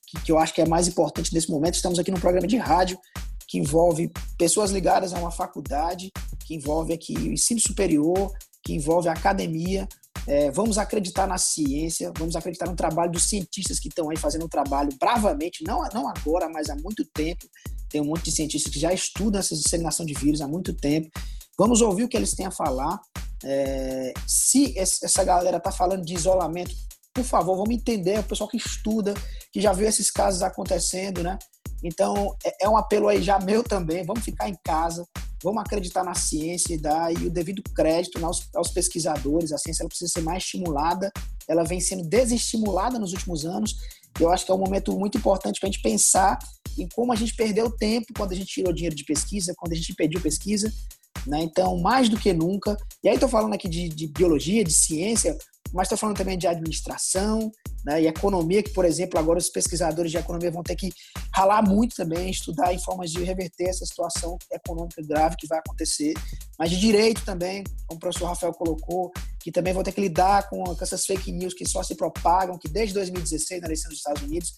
que, 0.10 0.22
que 0.24 0.32
eu 0.32 0.40
acho 0.40 0.54
que 0.54 0.62
é 0.62 0.68
mais 0.68 0.88
importante 0.88 1.34
nesse 1.34 1.50
momento, 1.50 1.76
estamos 1.76 2.00
aqui 2.00 2.12
num 2.12 2.20
programa 2.20 2.48
de 2.48 2.58
rádio 2.58 2.98
que 3.48 3.58
envolve 3.58 4.12
pessoas 4.38 4.72
ligadas 4.72 5.14
a 5.14 5.20
uma 5.20 5.32
faculdade, 5.32 6.12
que 6.46 6.56
envolve 6.56 6.94
aqui 6.94 7.14
o 7.14 7.32
ensino 7.32 7.60
superior, 7.60 8.32
que 8.64 8.74
envolve 8.74 9.10
a 9.10 9.14
academia, 9.14 9.88
é, 10.28 10.52
vamos 10.52 10.78
acreditar 10.78 11.28
na 11.28 11.40
ciência, 11.40 12.12
vamos 12.16 12.36
acreditar 12.36 12.68
no 12.68 12.76
trabalho 12.76 13.12
dos 13.12 13.24
cientistas 13.24 13.80
que 13.80 13.88
estão 13.88 14.10
aí 14.10 14.18
fazendo 14.18 14.46
um 14.46 14.50
trabalho 14.50 14.90
bravamente, 15.00 15.64
não, 15.64 15.82
não 15.92 16.08
agora, 16.08 16.48
mas 16.48 16.70
há 16.70 16.76
muito 16.76 17.04
tempo. 17.06 17.48
Tem 17.90 18.00
um 18.00 18.06
monte 18.06 18.26
de 18.26 18.32
cientistas 18.32 18.72
que 18.72 18.80
já 18.80 18.94
estudam 18.94 19.40
essa 19.40 19.56
disseminação 19.56 20.06
de 20.06 20.14
vírus 20.14 20.42
há 20.42 20.48
muito 20.48 20.72
tempo. 20.72 21.10
Vamos 21.58 21.82
ouvir 21.82 22.04
o 22.04 22.08
que 22.08 22.16
eles 22.16 22.36
têm 22.36 22.46
a 22.46 22.52
falar. 22.52 23.00
É, 23.44 24.14
se 24.28 24.78
essa 24.78 25.24
galera 25.24 25.58
está 25.58 25.72
falando 25.72 26.06
de 26.06 26.14
isolamento, 26.14 26.76
por 27.14 27.24
favor, 27.24 27.56
vamos 27.56 27.76
entender, 27.76 28.20
o 28.20 28.24
pessoal 28.24 28.50
que 28.50 28.58
estuda, 28.58 29.14
que 29.52 29.60
já 29.60 29.74
viu 29.74 29.88
esses 29.88 30.12
casos 30.12 30.42
acontecendo, 30.42 31.24
né? 31.24 31.38
Então, 31.84 32.36
é, 32.46 32.66
é 32.66 32.70
um 32.70 32.78
apelo 32.78 33.08
aí 33.08 33.22
já 33.22 33.40
meu 33.40 33.64
também, 33.64 34.06
vamos 34.06 34.24
ficar 34.24 34.50
em 34.50 34.56
casa, 34.64 35.06
vamos 35.44 35.62
acreditar 35.62 36.04
na 36.04 36.14
ciência 36.14 36.74
e 36.74 36.78
dar 36.78 37.12
o 37.12 37.30
devido 37.30 37.64
crédito 37.74 38.24
aos, 38.24 38.50
aos, 38.54 38.70
pesquisadores. 38.70 39.52
A 39.52 39.58
ciência 39.58 39.84
ela 39.84 39.90
precisa 39.90 40.12
ser 40.12 40.22
mais 40.22 40.44
estimulada, 40.44 41.12
ela 41.48 41.64
vem 41.64 41.80
sendo 41.80 42.08
desestimulada 42.08 43.00
nos 43.00 43.14
últimos 43.14 43.46
anos. 43.46 43.76
Eu 44.20 44.30
acho 44.32 44.46
que 44.46 44.52
é 44.52 44.56
um 44.56 44.60
momento 44.60 44.98
muito 44.98 45.18
importante 45.18 45.60
para 45.60 45.70
a 45.70 45.72
gente 45.72 45.82
pensar 45.82 46.38
em 46.78 46.88
como 46.94 47.12
a 47.12 47.16
gente 47.16 47.36
perdeu 47.36 47.72
tempo 47.72 48.08
quando 48.16 48.32
a 48.32 48.36
gente 48.36 48.54
tirou 48.54 48.74
dinheiro 48.74 48.96
de 48.96 49.06
pesquisa, 49.06 49.54
quando 49.58 49.74
a 49.74 49.76
gente 49.76 49.94
pediu 49.96 50.22
pesquisa. 50.22 50.72
Né? 51.26 51.42
Então, 51.42 51.78
mais 51.80 52.10
do 52.10 52.18
que 52.18 52.34
nunca. 52.34 52.78
E 53.04 53.10
aí, 53.10 53.16
estou 53.16 53.30
falando 53.30 53.54
aqui 53.54 53.68
de, 53.68 53.90
de 53.90 54.08
biologia, 54.08 54.64
de 54.64 54.74
ciência, 54.74 55.38
mas 55.74 55.86
estou 55.86 55.98
falando 55.98 56.18
também 56.18 56.38
de 56.38 56.48
administração 56.48 57.52
né, 57.86 58.02
e 58.02 58.08
economia, 58.08 58.64
que, 58.64 58.72
por 58.72 58.86
exemplo, 58.86 59.20
agora 59.20 59.40
os 59.40 59.50
pesquisadores 59.50 60.12
de 60.12 60.18
economia 60.18 60.52
vão 60.52 60.64
ter 60.64 60.76
que 60.76 60.90
ralar 61.34 61.62
muito 61.62 61.96
também, 61.96 62.30
estudar 62.30 62.74
em 62.74 62.80
formas 62.80 63.12
de 63.12 63.24
reverter 63.24 63.70
essa 63.70 63.86
situação 63.86 64.38
econômica 64.52 65.02
grave 65.02 65.36
que 65.38 65.48
vai 65.48 65.60
acontecer, 65.60 66.14
mas 66.58 66.70
de 66.70 66.80
direito 66.80 67.24
também, 67.24 67.64
como 67.88 67.98
o 67.98 68.00
professor 68.00 68.28
Rafael 68.28 68.54
colocou, 68.54 69.12
que 69.40 69.52
também 69.52 69.74
vão 69.74 69.84
ter 69.84 69.92
que 69.92 70.02
lidar 70.02 70.50
com, 70.50 70.64
com 70.64 70.84
essas 70.84 71.06
fake 71.06 71.32
news 71.32 71.54
que 71.54 71.68
só 71.68 71.82
se 71.84 71.96
propagam, 71.96 72.58
que 72.58 72.68
desde 72.68 72.94
2016, 72.96 73.62
na 73.62 73.68
eleição 73.68 73.90
dos 73.90 74.00
Estados 74.00 74.24
Unidos, 74.24 74.54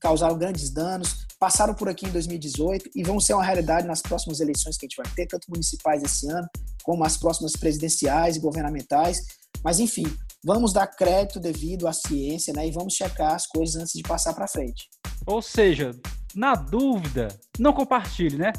causaram 0.00 0.38
grandes 0.38 0.70
danos. 0.70 1.26
passaram 1.38 1.74
por 1.74 1.88
aqui 1.88 2.06
em 2.06 2.10
2018 2.10 2.90
e 2.94 3.02
vão 3.02 3.20
ser 3.20 3.34
uma 3.34 3.44
realidade 3.44 3.86
nas 3.86 4.02
próximas 4.02 4.40
eleições 4.40 4.76
que 4.76 4.86
a 4.86 4.88
gente 4.88 4.96
vai 4.96 5.12
ter, 5.14 5.26
tanto 5.26 5.50
municipais 5.50 6.02
esse 6.02 6.28
ano, 6.28 6.48
como 6.82 7.04
as 7.04 7.16
próximas 7.16 7.52
presidenciais 7.52 8.36
e 8.36 8.40
governamentais. 8.40 9.18
Mas, 9.62 9.80
enfim, 9.80 10.06
vamos 10.44 10.72
dar 10.72 10.86
crédito 10.86 11.40
devido 11.40 11.86
à 11.86 11.92
ciência 11.92 12.52
né, 12.54 12.66
e 12.66 12.70
vamos 12.70 12.94
checar 12.94 13.34
as 13.34 13.46
coisas 13.46 13.76
antes 13.76 13.92
de 13.92 14.02
passar 14.02 14.34
para 14.34 14.48
frente. 14.48 14.88
Ou 15.26 15.42
seja, 15.42 15.90
na 16.34 16.54
dúvida, 16.54 17.28
não 17.58 17.72
compartilhe, 17.72 18.36
né? 18.36 18.52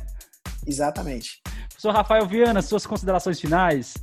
Exatamente. 0.65 1.41
Professor 1.69 1.93
Rafael 1.93 2.27
Viana, 2.27 2.61
suas 2.61 2.85
considerações 2.85 3.39
finais. 3.39 3.93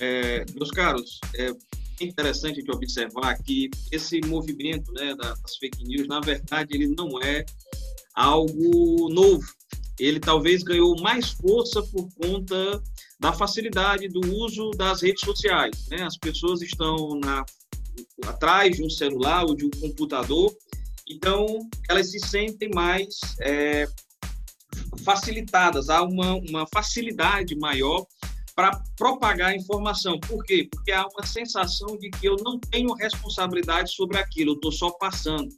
É, 0.00 0.44
meus 0.54 0.70
caros, 0.70 1.20
é 1.36 1.50
interessante 2.00 2.62
de 2.62 2.70
observar 2.70 3.36
que 3.42 3.70
esse 3.92 4.20
movimento 4.26 4.92
né, 4.92 5.14
das 5.14 5.56
fake 5.58 5.84
news, 5.84 6.08
na 6.08 6.20
verdade, 6.20 6.74
ele 6.74 6.94
não 6.96 7.20
é 7.22 7.44
algo 8.14 9.08
novo. 9.10 9.46
Ele 9.98 10.20
talvez 10.20 10.62
ganhou 10.62 11.00
mais 11.00 11.30
força 11.30 11.82
por 11.82 12.08
conta 12.20 12.82
da 13.18 13.32
facilidade 13.32 14.08
do 14.08 14.20
uso 14.34 14.70
das 14.70 15.02
redes 15.02 15.22
sociais. 15.24 15.86
Né? 15.88 16.02
As 16.02 16.16
pessoas 16.18 16.60
estão 16.62 17.18
na, 17.22 17.44
atrás 18.26 18.76
de 18.76 18.84
um 18.84 18.90
celular 18.90 19.44
ou 19.44 19.54
de 19.54 19.64
um 19.64 19.70
computador, 19.70 20.54
então 21.08 21.46
elas 21.88 22.10
se 22.10 22.18
sentem 22.20 22.70
mais 22.74 23.14
é, 23.40 23.86
facilitadas, 25.04 25.88
há 25.88 26.02
uma, 26.02 26.34
uma 26.34 26.66
facilidade 26.66 27.56
maior 27.56 28.06
para 28.54 28.70
propagar 28.96 29.50
a 29.50 29.56
informação. 29.56 30.18
Por 30.20 30.42
quê? 30.44 30.66
Porque 30.70 30.90
há 30.90 31.06
uma 31.06 31.26
sensação 31.26 31.96
de 31.98 32.10
que 32.10 32.26
eu 32.26 32.36
não 32.42 32.58
tenho 32.58 32.92
responsabilidade 32.94 33.94
sobre 33.94 34.18
aquilo, 34.18 34.52
eu 34.52 34.54
estou 34.54 34.72
só 34.72 34.90
passando. 34.90 35.48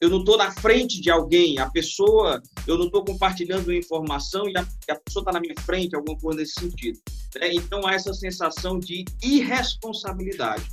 Eu 0.00 0.08
não 0.08 0.20
estou 0.20 0.38
na 0.38 0.50
frente 0.50 0.98
de 1.00 1.10
alguém, 1.10 1.58
a 1.58 1.68
pessoa, 1.68 2.42
eu 2.66 2.78
não 2.78 2.86
estou 2.86 3.04
compartilhando 3.04 3.72
informação 3.72 4.48
e 4.48 4.56
a, 4.56 4.62
a 4.62 4.94
pessoa 4.96 5.20
está 5.20 5.32
na 5.32 5.40
minha 5.40 5.54
frente, 5.60 5.94
alguma 5.94 6.18
coisa 6.18 6.40
nesse 6.40 6.54
sentido. 6.54 6.98
Né? 7.36 7.52
Então 7.52 7.86
há 7.86 7.92
essa 7.92 8.14
sensação 8.14 8.78
de 8.78 9.04
irresponsabilidade. 9.22 10.64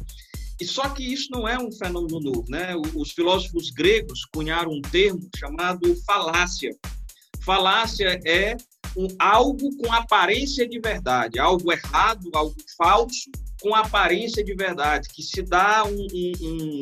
E 0.60 0.66
só 0.66 0.90
que 0.90 1.04
isso 1.04 1.30
não 1.32 1.48
é 1.48 1.60
um 1.60 1.72
fenômeno 1.72 2.20
novo, 2.20 2.46
né? 2.50 2.74
Os 2.96 3.12
filósofos 3.12 3.70
gregos 3.70 4.26
cunharam 4.34 4.72
um 4.72 4.82
termo 4.82 5.30
chamado 5.36 5.96
falácia. 6.04 6.76
Falácia 7.42 8.20
é 8.26 8.58
um, 8.96 9.08
algo 9.20 9.76
com 9.78 9.94
aparência 9.94 10.68
de 10.68 10.80
verdade, 10.80 11.38
algo 11.38 11.72
errado, 11.72 12.30
algo 12.34 12.56
falso, 12.76 13.30
com 13.62 13.74
aparência 13.76 14.44
de 14.44 14.54
verdade, 14.54 15.08
que 15.10 15.24
se 15.24 15.42
dá 15.42 15.84
um, 15.86 16.08
um, 16.42 16.82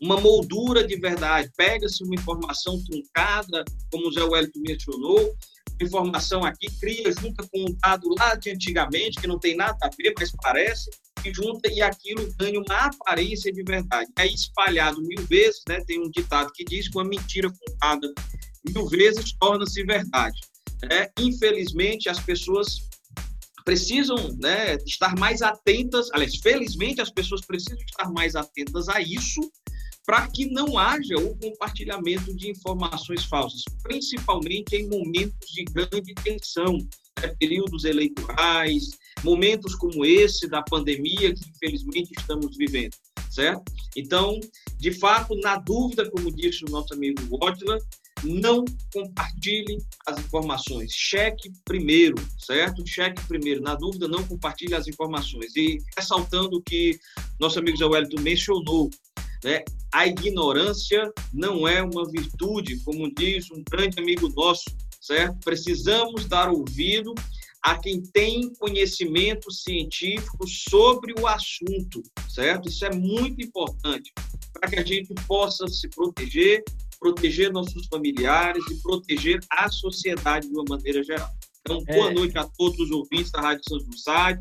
uma 0.00 0.20
moldura 0.20 0.86
de 0.86 0.96
verdade. 0.96 1.50
Pega-se 1.56 2.04
uma 2.04 2.14
informação 2.14 2.82
truncada, 2.84 3.64
como 3.90 4.08
o 4.08 4.12
Zé 4.12 4.22
Wellington 4.22 4.60
mencionou, 4.66 5.34
informação 5.80 6.44
aqui, 6.44 6.66
cria, 6.78 7.10
junta 7.12 7.46
com 7.50 7.60
um 7.60 7.76
dado 7.82 8.14
lá 8.18 8.34
de 8.34 8.50
antigamente, 8.50 9.20
que 9.20 9.26
não 9.26 9.38
tem 9.38 9.56
nada 9.56 9.78
a 9.82 9.90
ver, 9.96 10.14
mas 10.18 10.30
parece, 10.42 10.90
e 11.24 11.32
junta 11.32 11.70
e 11.70 11.80
aquilo 11.82 12.32
ganha 12.38 12.60
uma 12.60 12.86
aparência 12.86 13.52
de 13.52 13.62
verdade. 13.62 14.10
É 14.18 14.26
espalhado 14.26 15.00
mil 15.02 15.24
vezes, 15.26 15.62
né? 15.68 15.82
tem 15.86 16.00
um 16.00 16.10
ditado 16.10 16.50
que 16.54 16.64
diz 16.64 16.88
que 16.88 16.96
uma 16.96 17.04
mentira 17.04 17.50
contada 17.50 18.12
mil 18.68 18.86
vezes 18.86 19.32
torna-se 19.38 19.82
verdade. 19.84 20.38
É, 20.90 21.10
infelizmente, 21.18 22.08
as 22.08 22.20
pessoas 22.20 22.89
precisam 23.70 24.16
né, 24.40 24.74
estar 24.84 25.16
mais 25.16 25.42
atentas, 25.42 26.08
aliás, 26.12 26.34
felizmente 26.34 27.00
as 27.00 27.08
pessoas 27.08 27.40
precisam 27.40 27.78
estar 27.78 28.10
mais 28.10 28.34
atentas 28.34 28.88
a 28.88 29.00
isso 29.00 29.40
para 30.04 30.26
que 30.26 30.50
não 30.50 30.76
haja 30.76 31.14
o 31.14 31.38
compartilhamento 31.38 32.34
de 32.34 32.50
informações 32.50 33.24
falsas, 33.26 33.62
principalmente 33.84 34.74
em 34.74 34.88
momentos 34.88 35.52
de 35.52 35.62
grande 35.66 36.12
tensão, 36.14 36.78
né, 37.20 37.28
períodos 37.38 37.84
eleitorais, 37.84 38.88
momentos 39.22 39.76
como 39.76 40.04
esse 40.04 40.48
da 40.48 40.62
pandemia 40.62 41.32
que 41.32 41.50
infelizmente 41.50 42.10
estamos 42.18 42.56
vivendo, 42.56 42.96
certo? 43.30 43.62
Então, 43.96 44.40
de 44.78 44.90
fato, 44.90 45.36
na 45.36 45.58
dúvida, 45.58 46.10
como 46.10 46.34
disse 46.34 46.64
o 46.64 46.70
nosso 46.70 46.92
amigo 46.92 47.22
Wotla, 47.30 47.78
não 48.24 48.64
compartilhe 48.92 49.78
as 50.06 50.18
informações. 50.18 50.92
Cheque 50.92 51.50
primeiro, 51.64 52.16
certo? 52.38 52.86
Cheque 52.86 53.22
primeiro. 53.26 53.62
Na 53.62 53.74
dúvida, 53.74 54.08
não 54.08 54.26
compartilhe 54.26 54.74
as 54.74 54.86
informações. 54.88 55.54
E 55.56 55.78
ressaltando 55.96 56.58
o 56.58 56.62
que 56.62 56.98
nosso 57.38 57.58
amigo 57.58 57.78
Zé 57.78 57.86
Wellington 57.86 58.20
mencionou, 58.20 58.90
né? 59.44 59.64
a 59.92 60.06
ignorância 60.06 61.12
não 61.32 61.66
é 61.66 61.82
uma 61.82 62.08
virtude, 62.08 62.78
como 62.84 63.12
diz 63.12 63.50
um 63.50 63.62
grande 63.68 64.00
amigo 64.00 64.28
nosso, 64.28 64.64
certo? 65.00 65.38
Precisamos 65.44 66.26
dar 66.26 66.50
ouvido 66.50 67.14
a 67.62 67.76
quem 67.76 68.00
tem 68.00 68.52
conhecimento 68.54 69.50
científico 69.50 70.46
sobre 70.46 71.12
o 71.20 71.26
assunto, 71.26 72.02
certo? 72.28 72.68
Isso 72.68 72.84
é 72.84 72.94
muito 72.94 73.42
importante 73.42 74.12
para 74.52 74.70
que 74.70 74.76
a 74.76 74.84
gente 74.84 75.12
possa 75.26 75.66
se 75.68 75.88
proteger 75.88 76.62
proteger 77.00 77.50
nossos 77.50 77.86
familiares 77.86 78.62
e 78.70 78.74
proteger 78.82 79.40
a 79.50 79.70
sociedade 79.70 80.46
de 80.46 80.52
uma 80.52 80.64
maneira 80.68 81.02
geral. 81.02 81.30
Então, 81.60 81.82
boa 81.84 82.10
é. 82.10 82.14
noite 82.14 82.38
a 82.38 82.44
todos 82.44 82.78
os 82.78 82.90
ouvintes 82.90 83.30
da 83.30 83.40
Rádio 83.40 83.62
São 83.68 83.78
José. 83.80 84.38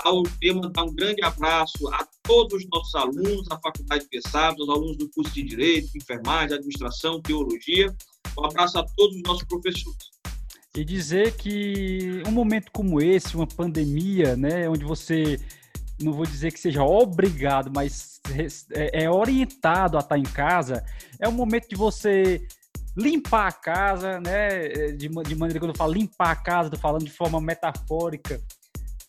Ao 0.00 0.22
mandar 0.54 0.84
um 0.84 0.94
grande 0.94 1.22
abraço 1.22 1.88
a 1.88 2.06
todos 2.22 2.62
os 2.62 2.68
nossos 2.70 2.94
alunos 2.94 3.48
da 3.48 3.58
Faculdade 3.58 4.04
de 4.04 4.10
Pessados, 4.10 4.60
aos 4.60 4.68
alunos 4.70 4.96
do 4.96 5.08
curso 5.10 5.32
de 5.34 5.42
Direito, 5.42 5.96
Enfermagem, 5.96 6.56
Administração, 6.56 7.20
Teologia. 7.20 7.94
Um 8.38 8.44
abraço 8.44 8.78
a 8.78 8.86
todos 8.96 9.16
os 9.16 9.22
nossos 9.22 9.44
professores. 9.44 9.98
E 10.76 10.84
dizer 10.84 11.36
que 11.36 12.22
um 12.26 12.30
momento 12.30 12.70
como 12.72 13.00
esse, 13.00 13.34
uma 13.34 13.46
pandemia, 13.46 14.36
né, 14.36 14.68
onde 14.68 14.84
você 14.84 15.40
não 16.00 16.12
vou 16.12 16.24
dizer 16.24 16.52
que 16.52 16.60
seja 16.60 16.82
obrigado, 16.82 17.70
mas 17.74 18.20
é, 18.72 19.04
é 19.04 19.10
orientado 19.10 19.96
a 19.96 20.00
estar 20.00 20.18
em 20.18 20.22
casa, 20.22 20.84
é 21.18 21.28
o 21.28 21.32
momento 21.32 21.68
de 21.68 21.76
você 21.76 22.46
limpar 22.96 23.48
a 23.48 23.52
casa, 23.52 24.20
né? 24.20 24.68
De, 24.92 25.08
de 25.08 25.34
maneira 25.34 25.60
que 25.60 25.64
eu 25.64 25.74
falo 25.74 25.92
limpar 25.92 26.30
a 26.30 26.36
casa, 26.36 26.68
estou 26.68 26.80
falando 26.80 27.04
de 27.04 27.10
forma 27.10 27.40
metafórica, 27.40 28.40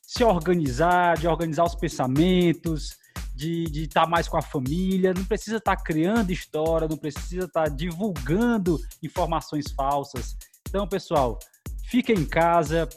se 0.01 0.23
organizar, 0.23 1.17
de 1.17 1.27
organizar 1.27 1.63
os 1.63 1.75
pensamentos, 1.75 2.97
de 3.35 3.83
estar 3.83 4.05
mais 4.05 4.27
com 4.27 4.37
a 4.37 4.41
família, 4.41 5.13
não 5.13 5.23
precisa 5.23 5.57
estar 5.57 5.77
criando 5.77 6.31
história, 6.31 6.87
não 6.87 6.97
precisa 6.97 7.45
estar 7.45 7.69
divulgando 7.69 8.77
informações 9.01 9.71
falsas. 9.71 10.35
Então, 10.67 10.87
pessoal, 10.87 11.39
fica 11.85 12.11
em 12.11 12.25
casa, 12.25 12.87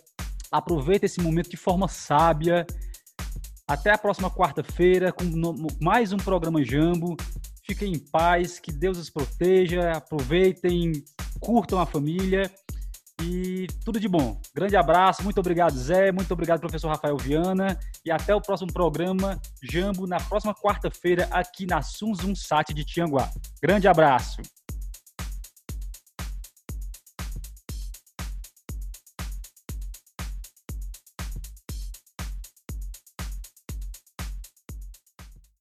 aproveita 0.51 1.07
esse 1.07 1.21
momento 1.21 1.49
de 1.49 1.57
forma 1.57 1.87
sábia 1.87 2.67
até 3.69 3.93
a 3.93 3.99
próxima 3.99 4.31
quarta-feira 4.31 5.13
com 5.13 5.25
mais 5.81 6.13
um 6.13 6.17
programa 6.17 6.63
Jambo. 6.65 7.17
Fiquem 7.65 7.93
em 7.93 7.99
paz, 7.99 8.59
que 8.59 8.73
Deus 8.73 8.99
os 8.99 9.09
proteja, 9.09 9.93
aproveitem, 9.93 10.93
curtam 11.41 11.81
a 11.81 11.87
família 11.87 12.51
e 13.23 13.67
tudo 13.85 14.01
de 14.01 14.09
bom. 14.09 14.41
Grande 14.55 14.77
abraço, 14.77 15.23
muito 15.23 15.39
obrigado, 15.39 15.77
Zé, 15.77 16.11
muito 16.11 16.33
obrigado, 16.33 16.61
professor 16.61 16.89
Rafael 16.89 17.17
Viana, 17.17 17.79
e 18.05 18.11
até 18.11 18.35
o 18.35 18.41
próximo 18.41 18.73
programa 18.73 19.41
Jambo 19.63 20.07
na 20.07 20.19
próxima 20.19 20.55
quarta-feira 20.55 21.29
aqui 21.31 21.67
na 21.67 21.83
Sunzum 21.83 22.35
Sat 22.35 22.75
de 22.75 22.85
Tianguá. 22.85 23.31
Grande 23.63 23.87
abraço. 23.87 24.43